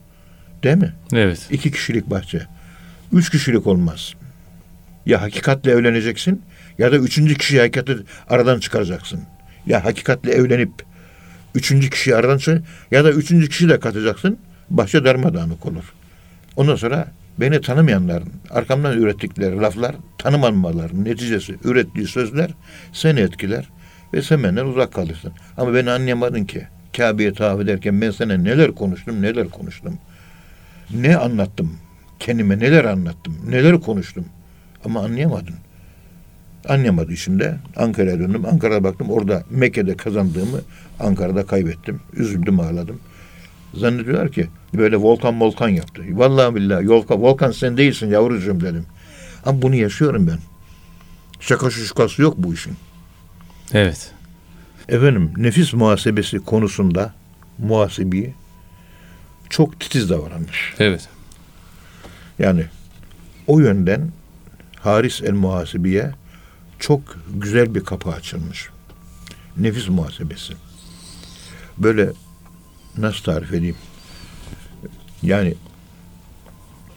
[0.64, 0.94] Değil mi?
[1.14, 1.48] Evet.
[1.52, 2.42] İki kişilik bahçe.
[3.14, 4.14] Üç kişilik olmaz.
[5.06, 6.42] Ya hakikatle evleneceksin
[6.78, 7.98] ya da üçüncü kişiyi hakikati
[8.30, 9.22] aradan çıkaracaksın.
[9.66, 10.72] Ya hakikatle evlenip
[11.56, 12.60] üçüncü kişiyi aradan çıkar
[12.92, 14.38] ya da üçüncü kişiyi de katacaksın.
[14.70, 15.94] Bahçe darmadağınık olur.
[16.56, 22.52] Ondan sonra beni tanımayanların arkamdan ürettikleri laflar tanımamaların neticesi ürettiği sözler
[22.94, 23.70] seni etkiler
[24.14, 25.32] ve sen benden uzak kalırsın.
[25.58, 26.68] Ama beni anlayamadın ki.
[26.98, 30.00] Kabe'ye tavaf ederken ben sana neler konuştum neler konuştum.
[30.94, 31.72] Ne anlattım?
[32.20, 33.38] Kendime neler anlattım?
[33.50, 34.26] Neler konuştum?
[34.86, 35.56] Ama anlayamadın.
[36.70, 38.46] Anlayamadığı için de Ankara'ya döndüm.
[38.46, 39.10] Ankara'ya baktım.
[39.10, 40.62] Orada Mekke'de kazandığımı
[41.00, 42.00] Ankara'da kaybettim.
[42.14, 43.00] Üzüldüm ağladım.
[43.74, 46.02] Zannediyorlar ki böyle volkan volkan yaptı.
[46.12, 48.86] Vallahi billahi volkan, volkan sen değilsin yavrucuğum dedim.
[49.46, 50.38] Ama bunu yaşıyorum ben.
[51.40, 52.74] Şaka şuşkası yok bu işin.
[53.74, 54.12] Evet.
[54.90, 57.14] Efendim nefis muhasebesi konusunda
[57.58, 58.34] muhasebi
[59.54, 60.74] çok titiz davranmış.
[60.80, 61.10] Evet.
[62.40, 62.66] Yani
[63.48, 64.12] o yönden
[64.80, 66.12] Haris el Muhasibiye
[66.80, 67.02] çok
[67.34, 68.70] güzel bir kapı açılmış.
[69.58, 70.54] Nefis muhasebesi.
[71.78, 72.12] Böyle
[72.98, 73.76] nasıl tarif edeyim?
[75.24, 75.56] Yani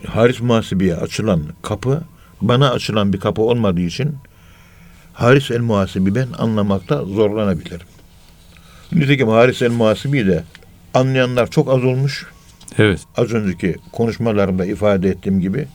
[0.06, 2.02] Haris Muhasibiye açılan kapı
[2.40, 4.16] bana açılan bir kapı olmadığı için
[5.12, 7.86] Haris el Muhasibi ben anlamakta zorlanabilirim.
[8.92, 10.44] Nitekim Haris el Muhasibi de
[10.94, 12.35] anlayanlar çok az olmuş
[12.78, 13.00] Evet.
[13.16, 15.68] az önceki konuşmalarımda ifade ettiğim gibi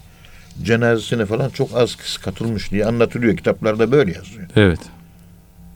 [0.63, 3.37] cenazesine falan çok az kişi katılmış diye anlatılıyor.
[3.37, 4.47] Kitaplarda böyle yazıyor.
[4.55, 4.79] Evet.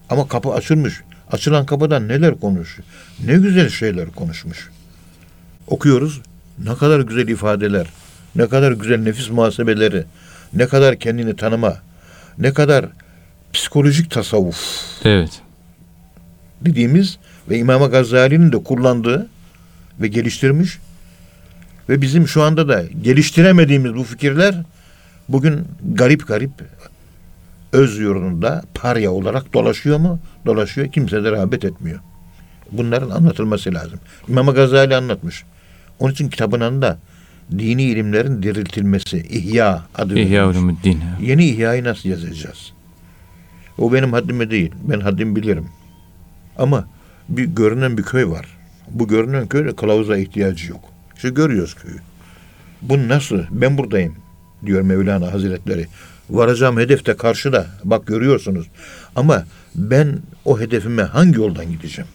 [0.09, 1.01] Ama kapı açılmış.
[1.31, 2.87] Açılan kapıdan neler konuşuyor?
[3.25, 4.69] Ne güzel şeyler konuşmuş.
[5.67, 6.21] Okuyoruz.
[6.63, 7.87] Ne kadar güzel ifadeler.
[8.35, 10.03] Ne kadar güzel nefis muhasebeleri.
[10.53, 11.77] Ne kadar kendini tanıma.
[12.37, 12.85] Ne kadar
[13.53, 15.41] psikolojik tasavvuf Evet.
[16.61, 17.17] dediğimiz
[17.49, 19.27] ve İmam Gazali'nin de kullandığı
[20.01, 20.79] ve geliştirmiş
[21.89, 24.55] ve bizim şu anda da geliştiremediğimiz bu fikirler
[25.29, 26.51] bugün garip garip
[27.73, 30.19] öz yurdunda parya olarak dolaşıyor mu?
[30.45, 30.91] Dolaşıyor.
[30.91, 31.99] Kimse de rağbet etmiyor.
[32.71, 33.99] Bunların anlatılması lazım.
[34.27, 35.43] İmam Gazali anlatmış.
[35.99, 36.97] Onun için kitabının da
[37.51, 40.49] dini ilimlerin diriltilmesi, ihya adı İhya.
[40.49, 41.01] Ulumuddin.
[41.21, 42.73] Yeni ihyayı nasıl yazacağız?
[43.77, 44.71] O benim haddime değil.
[44.83, 45.67] Ben haddimi bilirim.
[46.57, 46.87] Ama
[47.29, 48.45] bir görünen bir köy var.
[48.91, 50.94] Bu görünen köyde kılavuza ihtiyacı yok.
[51.15, 51.99] İşte görüyoruz köyü.
[52.81, 53.39] Bu nasıl?
[53.51, 54.15] Ben buradayım
[54.65, 55.87] diyor Mevlana Hazretleri.
[56.29, 57.67] Varacağım hedef de karşıda.
[57.83, 58.67] Bak görüyorsunuz.
[59.15, 62.09] Ama ben o hedefime hangi yoldan gideceğim?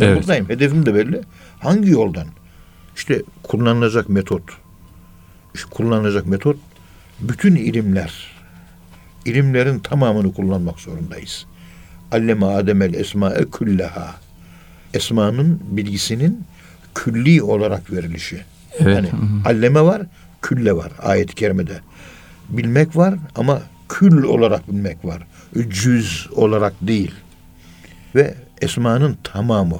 [0.00, 0.18] Ben Evet.
[0.22, 0.48] buradayım.
[0.48, 1.20] Hedefim de belli.
[1.60, 2.26] Hangi yoldan?
[2.96, 4.42] İşte kullanılacak metot.
[5.54, 6.56] İşte kullanılacak metot
[7.20, 8.32] bütün ilimler,
[9.24, 11.46] ilimlerin tamamını kullanmak zorundayız.
[12.12, 14.14] Alleme Ademel esma'e külleha.
[14.94, 16.44] Esmanın bilgisinin
[16.94, 18.44] külli olarak verilişi.
[18.78, 18.96] Evet.
[18.96, 19.48] Yani Hı hı.
[19.48, 20.02] alleme var,
[20.42, 21.80] külle var ayet-i kerimede.
[22.48, 25.22] Bilmek var ama kül olarak bilmek var.
[25.68, 27.14] Cüz olarak değil.
[28.14, 29.78] Ve esmanın tamamı.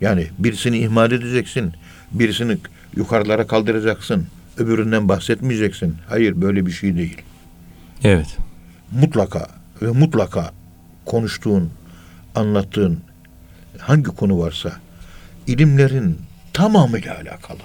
[0.00, 1.72] Yani birisini ihmal edeceksin.
[2.12, 2.56] Birisini
[2.96, 4.26] yukarılara kaldıracaksın.
[4.56, 5.96] Öbüründen bahsetmeyeceksin.
[6.08, 7.22] Hayır böyle bir şey değil.
[8.04, 8.36] Evet.
[8.92, 9.46] Mutlaka
[9.82, 10.52] ve mutlaka
[11.06, 11.70] konuştuğun,
[12.34, 13.00] anlattığın
[13.78, 14.72] hangi konu varsa
[15.46, 16.18] ilimlerin
[16.60, 17.58] tamamıyla alakalı.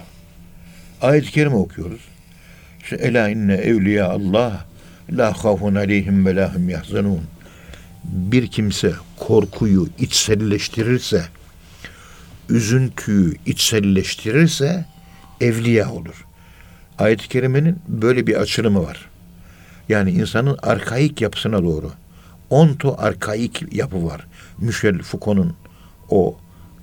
[1.02, 2.00] Ayet-i kerime okuyoruz.
[2.82, 4.64] İşte ela inne evliya Allah
[5.10, 7.20] la khafun aleyhim ve lahum yahzanun.
[8.04, 11.22] Bir kimse korkuyu içselleştirirse,
[12.48, 14.84] üzüntüyü içselleştirirse
[15.40, 16.24] evliya olur.
[16.98, 19.08] Ayet-i kerimenin böyle bir açılımı var.
[19.88, 21.92] Yani insanın arkaik yapısına doğru.
[22.50, 24.26] Onto arkaik yapı var.
[24.58, 25.56] Michel Foucault'un
[26.10, 26.36] o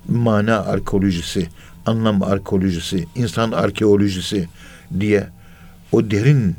[0.08, 1.48] mana arkeolojisi,
[1.86, 4.48] anlam arkeolojisi, insan arkeolojisi
[5.00, 5.26] diye
[5.92, 6.56] o derin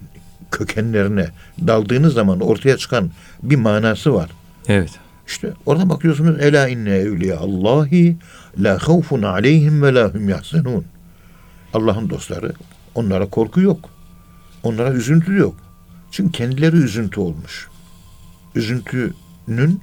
[0.51, 1.27] kökenlerine
[1.67, 3.11] daldığınız zaman ortaya çıkan
[3.43, 4.29] bir manası var.
[4.67, 4.91] Evet.
[5.27, 8.17] İşte orada bakıyorsunuz ela inne evliya Allahi
[8.59, 10.85] la havfun aleyhim ve la hum yahzenun.
[11.73, 12.53] Allah'ın dostları
[12.95, 13.89] onlara korku yok.
[14.63, 15.55] Onlara üzüntü yok.
[16.11, 17.67] Çünkü kendileri üzüntü olmuş.
[18.55, 19.81] Üzüntünün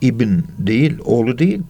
[0.00, 1.62] ibn değil, oğlu değil,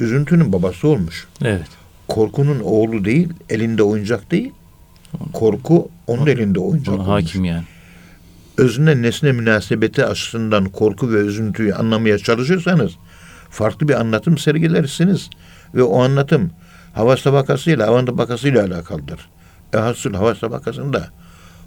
[0.00, 1.26] üzüntünün babası olmuş.
[1.42, 1.79] Evet.
[2.10, 4.52] Korkunun oğlu değil, elinde oyuncak değil.
[5.32, 7.24] Korku onun elinde oyuncak Ona olmuş.
[7.24, 7.64] hakim yani.
[8.58, 12.92] Özüne nesne münasebeti açısından korku ve üzüntüyü anlamaya çalışırsanız
[13.50, 15.30] farklı bir anlatım sergilersiniz.
[15.74, 16.50] Ve o anlatım
[16.92, 19.28] havas tabakasıyla, havan tabakasıyla alakalıdır.
[19.74, 21.08] E hasıl havas tabakasında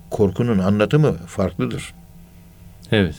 [0.09, 1.93] korkunun anlatımı farklıdır.
[2.91, 3.15] Evet.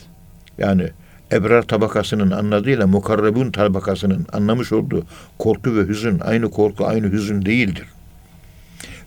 [0.59, 0.91] Yani
[1.35, 5.05] ebrar tabakasının anladığıyla mukarrebun tabakasının anlamış olduğu
[5.39, 7.87] korku ve hüzün aynı korku aynı hüzün değildir.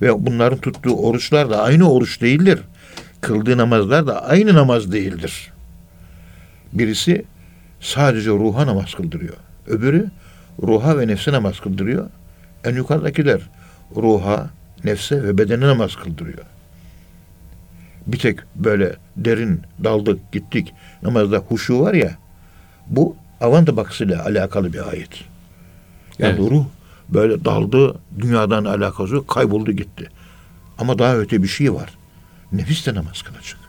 [0.01, 2.59] Ve bunların tuttuğu oruçlar da aynı oruç değildir.
[3.21, 5.51] Kıldığı namazlar da aynı namaz değildir.
[6.73, 7.25] Birisi
[7.79, 9.33] sadece ruha namaz kıldırıyor.
[9.67, 10.09] Öbürü
[10.63, 12.09] ruha ve nefse namaz kıldırıyor.
[12.63, 13.41] En yukarıdakiler
[13.95, 14.49] ruha,
[14.83, 16.43] nefse ve bedene namaz kıldırıyor.
[18.07, 22.11] Bir tek böyle derin daldık gittik namazda huşu var ya
[22.87, 25.09] bu avanta bakısıyla alakalı bir ayet.
[26.19, 26.51] Yani Evet.
[26.51, 26.65] ruh
[27.09, 30.09] böyle daldı dünyadan alakası yok kayboldu gitti.
[30.77, 31.89] Ama daha öte bir şey var.
[32.51, 33.59] Nefis de namaz kılacak.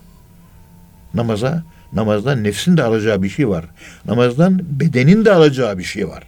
[1.15, 3.65] Namaza, namazdan nefsin de alacağı bir şey var.
[4.05, 6.23] Namazdan bedenin de alacağı bir şey var.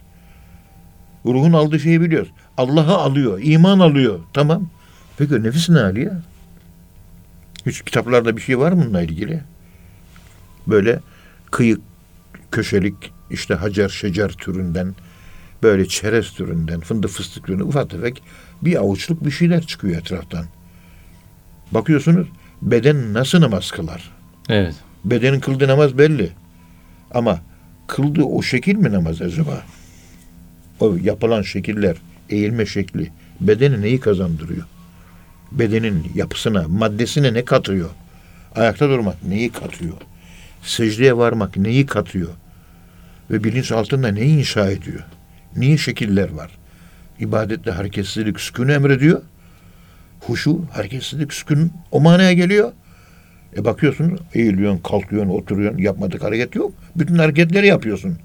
[1.25, 2.31] Ruhun aldığı şeyi biliyoruz.
[2.57, 4.19] Allah'ı alıyor, iman alıyor.
[4.33, 4.69] Tamam.
[5.17, 6.11] Peki nefis ne alıyor?
[7.65, 9.41] Hiç kitaplarda bir şey var mı bununla ilgili?
[10.67, 10.99] Böyle
[11.51, 11.81] kıyık,
[12.51, 12.95] köşelik,
[13.29, 14.95] işte hacer şecer türünden,
[15.63, 18.23] böyle çerez türünden, fındık fıstık türünden ufak tefek
[18.61, 20.45] bir avuçluk bir şeyler çıkıyor etraftan.
[21.71, 22.27] Bakıyorsunuz
[22.61, 24.11] beden nasıl namaz kılar?
[24.49, 24.75] Evet.
[25.05, 26.29] Bedenin kıldığı namaz belli.
[27.13, 27.41] Ama
[27.87, 29.63] kıldığı o şekil mi namaz acaba?
[30.79, 31.97] O yapılan şekiller,
[32.29, 34.65] eğilme şekli bedeni neyi kazandırıyor?
[35.51, 37.89] Bedenin yapısına, maddesine ne katıyor?
[38.55, 39.93] Ayakta durmak neyi katıyor?
[40.63, 42.29] Secdeye varmak neyi katıyor?
[43.31, 45.03] Ve bilinç altında neyi inşa ediyor?
[45.55, 46.51] Niye şekiller var?
[47.19, 49.21] İbadetle hareketsizlik, sükûnu emrediyor.
[50.19, 52.71] Huşu, hareketsizlik, sükun o manaya geliyor.
[53.57, 55.77] E bakıyorsun eğiliyorsun, kalkıyorsun, oturuyorsun.
[55.79, 56.73] Yapmadık hareket yok.
[56.95, 58.17] Bütün hareketleri yapıyorsun.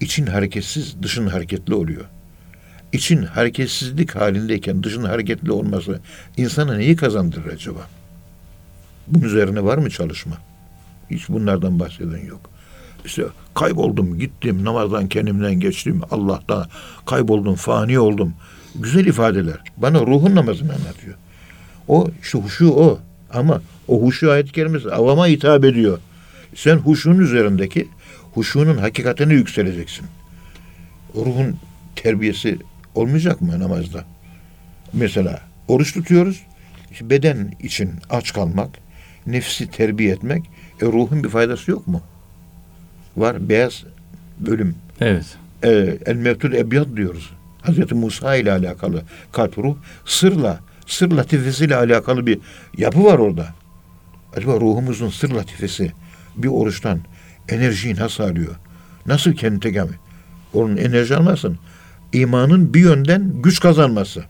[0.00, 2.04] İçin hareketsiz, dışın hareketli oluyor.
[2.94, 6.00] İçin hareketsizlik halindeyken dışın hareketli olması
[6.36, 7.80] insana neyi kazandırır acaba?
[9.06, 10.36] Bunun üzerine var mı çalışma?
[11.10, 12.50] Hiç bunlardan bahseden yok.
[13.04, 13.22] İşte
[13.54, 16.68] kayboldum, gittim, namazdan kendimden geçtim, Allah'ta
[17.06, 18.34] kayboldum, fani oldum.
[18.74, 19.58] Güzel ifadeler.
[19.76, 21.14] Bana ruhun namazını anlatıyor.
[21.88, 22.98] O şu huşu o.
[23.32, 25.98] Ama o huşu ayet kelimesi avama hitap ediyor.
[26.54, 27.88] Sen huşunun üzerindeki
[28.34, 30.06] huşunun hakikatine yükseleceksin.
[31.14, 31.56] Ruhun
[31.96, 32.58] terbiyesi
[32.94, 34.04] olmayacak mı namazda?
[34.92, 36.42] Mesela oruç tutuyoruz.
[36.92, 38.70] İşte beden için aç kalmak,
[39.26, 40.44] nefsi terbiye etmek.
[40.82, 42.02] E ruhun bir faydası yok mu?
[43.16, 43.84] Var beyaz
[44.38, 44.74] bölüm.
[45.00, 45.36] Evet.
[45.62, 47.30] E, El Mevtul Ebyad diyoruz.
[47.62, 49.02] Hazreti Musa ile alakalı
[49.32, 52.38] kalp ruh sırla, sır latifesiyle alakalı bir
[52.78, 53.48] yapı var orada.
[54.36, 55.92] Acaba ruhumuzun sır latifesi
[56.36, 57.00] bir oruçtan
[57.48, 58.54] enerjiyi nasıl alıyor?
[59.06, 59.92] Nasıl kendi tekemi?
[60.54, 61.58] Onun enerji almasın.
[62.14, 64.24] İmanın bir yönden güç kazanması.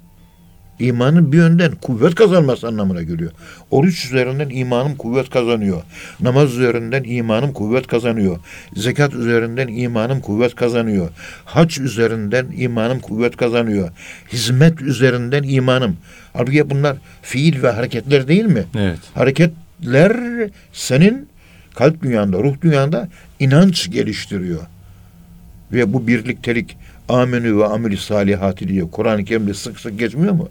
[0.79, 3.31] İmanın bir yönden kuvvet kazanması anlamına geliyor.
[3.71, 5.83] Oruç üzerinden imanım kuvvet kazanıyor.
[6.21, 8.39] Namaz üzerinden imanım kuvvet kazanıyor.
[8.77, 11.09] Zekat üzerinden imanım kuvvet kazanıyor.
[11.45, 13.91] Hac üzerinden imanım kuvvet kazanıyor.
[14.33, 15.97] Hizmet üzerinden imanım.
[16.33, 18.65] Halbuki bunlar fiil ve hareketler değil mi?
[18.79, 18.99] Evet.
[19.15, 20.17] Hareketler
[20.73, 21.29] senin
[21.75, 23.09] kalp dünyanda, ruh dünyanda
[23.41, 24.61] inanç geliştiriyor.
[25.73, 26.77] Ve bu birliktelik
[27.09, 30.49] amenü ve ameli salihati diye Kur'an-ı Kerim'de sık sık geçmiyor mu?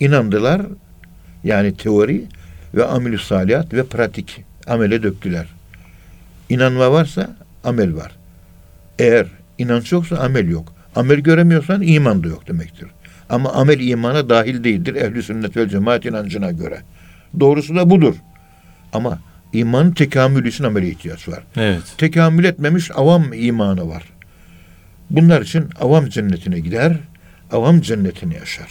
[0.00, 0.62] İnandılar
[1.44, 2.24] yani teori
[2.74, 5.46] ve ameli salihat ve pratik amele döktüler.
[6.48, 8.12] İnanma varsa amel var.
[8.98, 9.26] Eğer
[9.58, 10.72] inanç yoksa amel yok.
[10.96, 12.88] Amel göremiyorsan iman da yok demektir.
[13.28, 16.80] Ama amel imana dahil değildir ehli sünnet vel cemaat inancına göre.
[17.40, 18.14] Doğrusu da budur.
[18.92, 19.18] Ama
[19.52, 21.42] imanın tekamülü için amele ihtiyaç var.
[21.56, 21.82] Evet.
[21.98, 24.02] Tekamül etmemiş avam imanı var.
[25.10, 26.96] Bunlar için avam cennetine gider,
[27.52, 28.70] avam cennetini yaşar.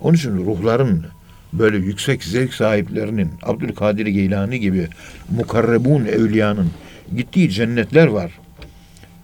[0.00, 1.06] Onun için ruhların
[1.52, 4.88] böyle yüksek zevk sahiplerinin Abdülkadir Geylani gibi
[5.30, 6.70] mukarrebun evliyanın
[7.16, 8.30] gittiği cennetler var.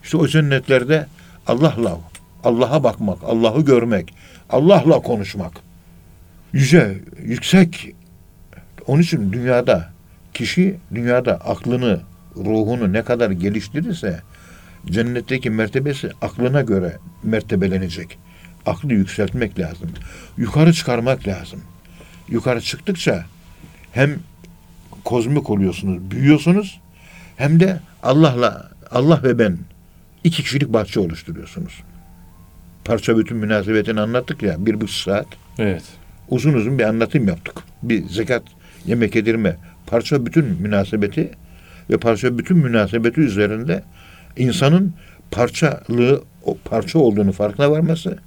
[0.02, 1.06] İşte o cennetlerde
[1.46, 1.98] Allah'la,
[2.44, 4.14] Allah'a bakmak, Allah'ı görmek,
[4.50, 5.52] Allah'la konuşmak.
[6.52, 7.94] Yüce, yüksek.
[8.86, 9.90] Onun için dünyada
[10.34, 12.00] kişi dünyada aklını,
[12.36, 14.20] ruhunu ne kadar geliştirirse
[14.86, 18.18] cennetteki mertebesi aklına göre mertebelenecek.
[18.66, 19.90] Aklı yükseltmek lazım.
[20.38, 21.60] Yukarı çıkarmak lazım.
[22.28, 23.24] Yukarı çıktıkça
[23.92, 24.18] hem
[25.04, 26.80] kozmik oluyorsunuz, büyüyorsunuz
[27.36, 29.58] hem de Allah'la Allah ve ben
[30.24, 31.82] iki kişilik bahçe oluşturuyorsunuz.
[32.84, 35.26] Parça bütün münasebetini anlattık ya bir buçuk saat.
[35.58, 35.82] Evet.
[36.28, 37.54] Uzun uzun bir anlatım yaptık.
[37.82, 38.42] Bir zekat,
[38.86, 41.30] yemek yedirme, parça bütün münasebeti
[41.90, 43.82] ve parça bütün münasebeti üzerinde
[44.40, 44.94] insanın
[45.30, 48.18] parçalığı, o parça olduğunu farkına varması,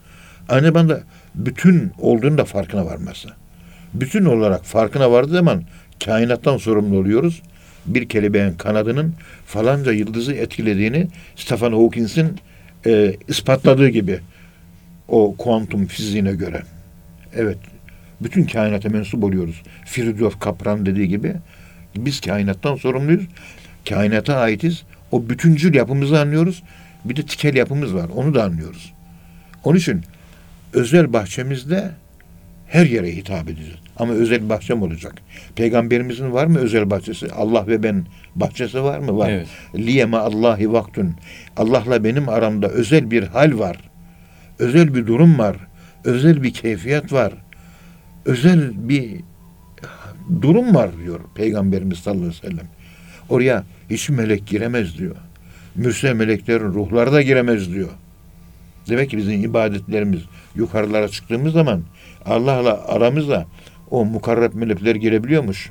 [0.49, 1.03] aynı zamanda
[1.35, 3.29] bütün olduğunu da farkına varması.
[3.93, 5.63] Bütün olarak farkına vardığı zaman
[6.05, 7.41] kainattan sorumlu oluyoruz.
[7.85, 9.13] Bir kelebeğin kanadının
[9.45, 12.39] falanca yıldızı etkilediğini Stephen Hawking'in
[12.85, 14.19] e, ispatladığı gibi
[15.07, 16.61] o kuantum fiziğine göre.
[17.35, 17.57] Evet.
[18.21, 19.61] Bütün kainata mensup oluyoruz.
[19.85, 21.33] Fridtjof Kapran dediği gibi
[21.95, 23.23] biz kainattan sorumluyuz.
[23.89, 24.83] Kainata aitiz.
[25.13, 26.63] O bütüncül yapımızı anlıyoruz.
[27.05, 28.09] Bir de tikel yapımız var.
[28.15, 28.93] Onu da anlıyoruz.
[29.63, 30.01] Onun için
[30.73, 31.91] özel bahçemizde
[32.67, 33.79] her yere hitap edeceğiz.
[33.97, 35.13] Ama özel bahçem olacak.
[35.55, 37.31] Peygamberimizin var mı özel bahçesi?
[37.31, 39.17] Allah ve ben bahçesi var mı?
[39.17, 39.29] Var.
[39.29, 39.47] Evet.
[39.75, 41.15] Liyeme Allahi vaktun.
[41.57, 43.77] Allah'la benim aramda özel bir hal var.
[44.59, 45.57] Özel bir durum var.
[46.03, 47.33] Özel bir keyfiyet var.
[48.25, 49.21] Özel bir
[50.41, 52.67] durum var diyor Peygamberimiz sallallahu aleyhi ve sellem.
[53.29, 55.15] Oraya hiç melek giremez diyor.
[55.75, 57.89] Mürsel meleklerin ruhları da giremez diyor.
[58.89, 60.21] Demek ki bizim ibadetlerimiz
[60.55, 61.81] yukarılara çıktığımız zaman
[62.25, 63.45] Allah'la aramızda
[63.91, 65.69] o mukarreb melekler girebiliyormuş.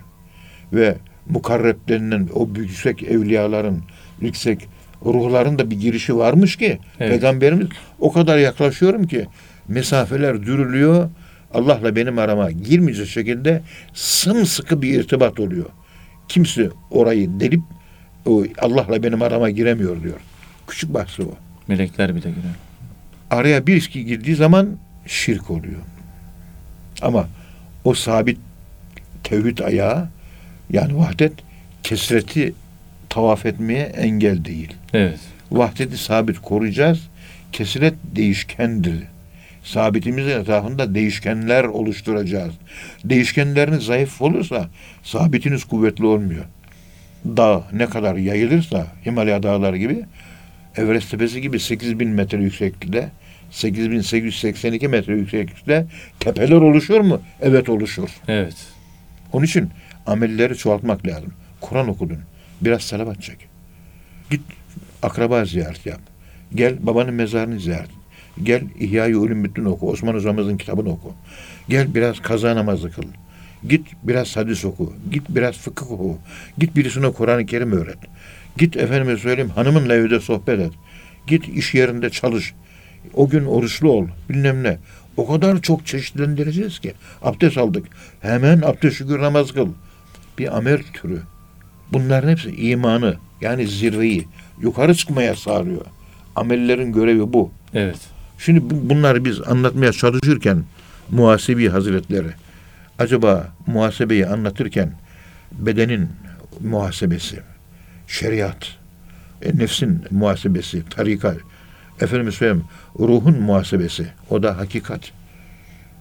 [0.72, 0.96] Ve
[1.28, 3.82] mukarreb denilen o yüksek evliyaların,
[4.20, 4.68] yüksek
[5.04, 7.10] ruhların da bir girişi varmış ki Evet.
[7.10, 7.66] Peygamberimiz
[8.00, 9.26] o kadar yaklaşıyorum ki
[9.68, 11.10] mesafeler dürülüyor.
[11.54, 13.62] Allah'la benim arama girmeyecek şekilde
[13.94, 15.66] sımsıkı bir irtibat oluyor.
[16.28, 17.60] Kimse orayı delip
[18.26, 20.20] o Allah'la benim arama giremiyor diyor.
[20.66, 21.34] Küçük bahsi o.
[21.68, 22.54] Melekler bile girer.
[23.30, 24.68] Araya bir ilişki girdiği zaman
[25.06, 25.80] şirk oluyor.
[27.02, 27.28] Ama
[27.84, 28.38] o sabit
[29.24, 30.08] tevhid ayağı
[30.70, 31.32] yani vahdet
[31.82, 32.54] kesreti
[33.08, 34.74] tavaf etmeye engel değil.
[34.92, 35.20] Evet.
[35.50, 37.08] Vahdeti sabit koruyacağız.
[37.52, 39.02] Kesret değişkendir.
[39.64, 42.54] Sabitimizin etrafında değişkenler oluşturacağız.
[43.04, 44.68] Değişkenleriniz zayıf olursa
[45.02, 46.44] sabitiniz kuvvetli olmuyor.
[47.26, 50.04] Dağ ne kadar yayılırsa Himalaya dağları gibi
[50.76, 53.10] Everest tepesi gibi 8000 metre yükseklikte
[53.50, 55.86] 8882 metre yükseklikte
[56.20, 57.20] tepeler oluşur mu?
[57.40, 58.08] Evet oluşur.
[58.28, 58.56] Evet.
[59.32, 59.70] Onun için
[60.06, 61.32] amelleri çoğaltmak lazım.
[61.60, 62.18] Kur'an okudun.
[62.60, 63.36] Biraz salavat çek.
[64.30, 64.40] Git
[65.02, 66.00] akraba ziyareti yap.
[66.54, 67.86] Gel babanın mezarını ziyaret.
[67.86, 67.96] et.
[68.42, 69.90] Gel İhya-i Ulumuddin oku.
[69.90, 71.14] Osman Hocamızın kitabını oku.
[71.68, 73.02] Gel biraz kaza namazı kıl.
[73.68, 74.92] Git biraz hadis oku.
[75.12, 76.18] Git biraz fıkıh oku.
[76.58, 77.98] Git birisine Kur'an-ı Kerim öğret.
[78.58, 80.72] Git efendime söyleyeyim hanımınla evde sohbet et.
[81.26, 82.54] Git iş yerinde çalış.
[83.14, 84.06] O gün oruçlu ol.
[84.28, 84.78] Bilmem ne.
[85.16, 86.92] O kadar çok çeşitlendireceğiz ki.
[87.22, 87.86] Abdest aldık.
[88.20, 89.68] Hemen abdest şükür namaz kıl.
[90.38, 91.20] Bir amel türü.
[91.92, 94.28] Bunların hepsi imanı yani zirveyi
[94.62, 95.86] yukarı çıkmaya sağlıyor.
[96.36, 97.50] Amellerin görevi bu.
[97.74, 97.98] Evet.
[98.38, 100.64] Şimdi bu- bunları biz anlatmaya çalışırken
[101.10, 102.28] muhasebi hazretleri
[103.02, 104.92] acaba muhasebeyi anlatırken
[105.52, 106.08] bedenin
[106.60, 107.40] muhasebesi,
[108.06, 108.76] şeriat,
[109.42, 111.36] e, nefsin muhasebesi, tarikat,
[112.00, 112.64] efendim söyleyeyim
[112.98, 115.12] ruhun muhasebesi, o da hakikat.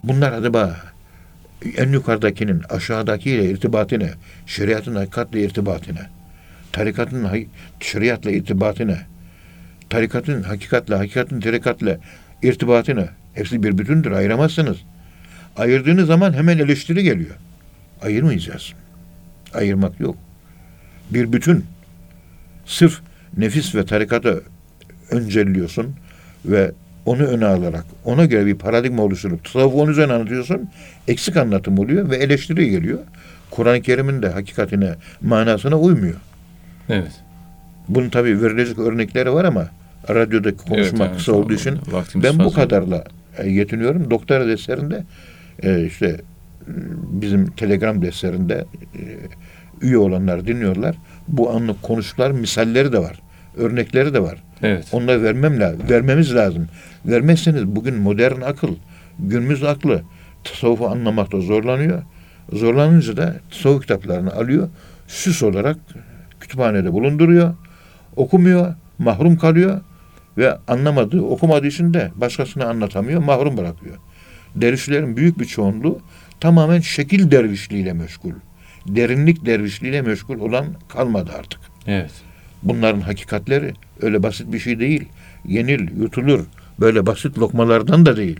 [0.04, 0.78] Bunlar acaba
[1.78, 4.18] en yukarıdakinin aşağıdakiyle irtibatı?
[4.46, 5.92] Şeriatın hakikatle irtibatı?
[6.72, 7.48] Tarikatın
[7.80, 8.98] şeriatla irtibatı
[9.92, 11.98] tarikatın hakikatle, hakikatin tarikatla
[12.44, 14.12] irtibatını hepsi bir bütündür.
[14.12, 14.78] Ayıramazsınız.
[15.58, 17.36] Ayırdığınız zaman hemen eleştiri geliyor.
[18.02, 18.74] Ayırmayacağız.
[19.54, 20.16] Ayırmak yok.
[21.10, 21.66] bir bütün.
[22.66, 23.02] Sırf
[23.38, 24.44] nefis ve tarikatı
[25.12, 25.96] öncelliyorsun
[26.46, 26.72] ve
[27.06, 30.70] onu öne alarak ona göre bir paradigma oluşturup tasavvufu onun üzerine anlatıyorsun.
[31.08, 33.00] Eksik anlatım oluyor ve eleştiri geliyor.
[33.52, 36.16] Kur'an-ı Kerim'in de hakikatine, manasına uymuyor.
[36.90, 37.12] Evet.
[37.88, 39.70] Bunun tabii verilecek örnekleri var ama
[40.10, 41.80] radyodaki konuşma Evet, kısa evet, olduğu için
[42.16, 43.04] ben bu kadarla
[43.38, 44.12] e, yetiniyorum.
[44.12, 45.04] Doktora derslerinde
[45.64, 46.22] e, işte e,
[47.22, 49.02] bizim telegram derslerinde e,
[49.82, 50.96] üye olanlar dinliyorlar.
[51.28, 53.22] Bu anlık konuşmalar misalleri de var.
[53.58, 54.44] Örnekleri de var.
[54.62, 54.88] Evet.
[54.92, 55.80] Onları vermem lazım.
[55.90, 56.68] Vermemiz lazım.
[57.06, 58.76] Vermezseniz bugün modern akıl,
[59.20, 60.02] günümüz aklı
[60.44, 62.04] tasavvufu anlamakta zorlanıyor.
[62.54, 64.70] Zorlanınca da tasavvuf kitaplarını alıyor.
[65.08, 65.78] Süs olarak
[66.40, 67.54] kütüphanede bulunduruyor.
[68.16, 69.82] Okumuyor, mahrum kalıyor
[70.38, 73.96] ve anlamadığı, okumadığı için de başkasına anlatamıyor, mahrum bırakıyor.
[74.56, 76.00] Dervişlerin büyük bir çoğunluğu
[76.40, 78.34] tamamen şekil dervişliğiyle meşgul.
[78.88, 81.60] Derinlik dervişliğiyle meşgul olan kalmadı artık.
[81.88, 82.12] Evet.
[82.64, 85.06] Bunların hakikatleri öyle basit bir şey değil.
[85.46, 86.46] Yenil, yutulur.
[86.80, 88.40] Böyle basit lokmalardan da değil.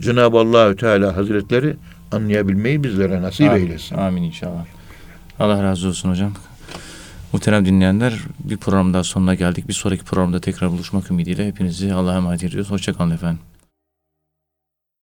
[0.00, 1.76] Cenab-ı Allahü Teala Hazretleri
[2.12, 3.60] anlayabilmeyi bizlere nasip Amin.
[3.62, 3.96] eylesin.
[3.96, 4.64] Amin inşallah.
[5.38, 6.32] Allah razı olsun hocam.
[7.32, 9.68] Muhterem dinleyenler bir program daha sonuna geldik.
[9.68, 12.70] Bir sonraki programda tekrar buluşmak ümidiyle hepinizi Allah'a emanet ediyoruz.
[12.70, 13.38] Hoşçakalın efendim.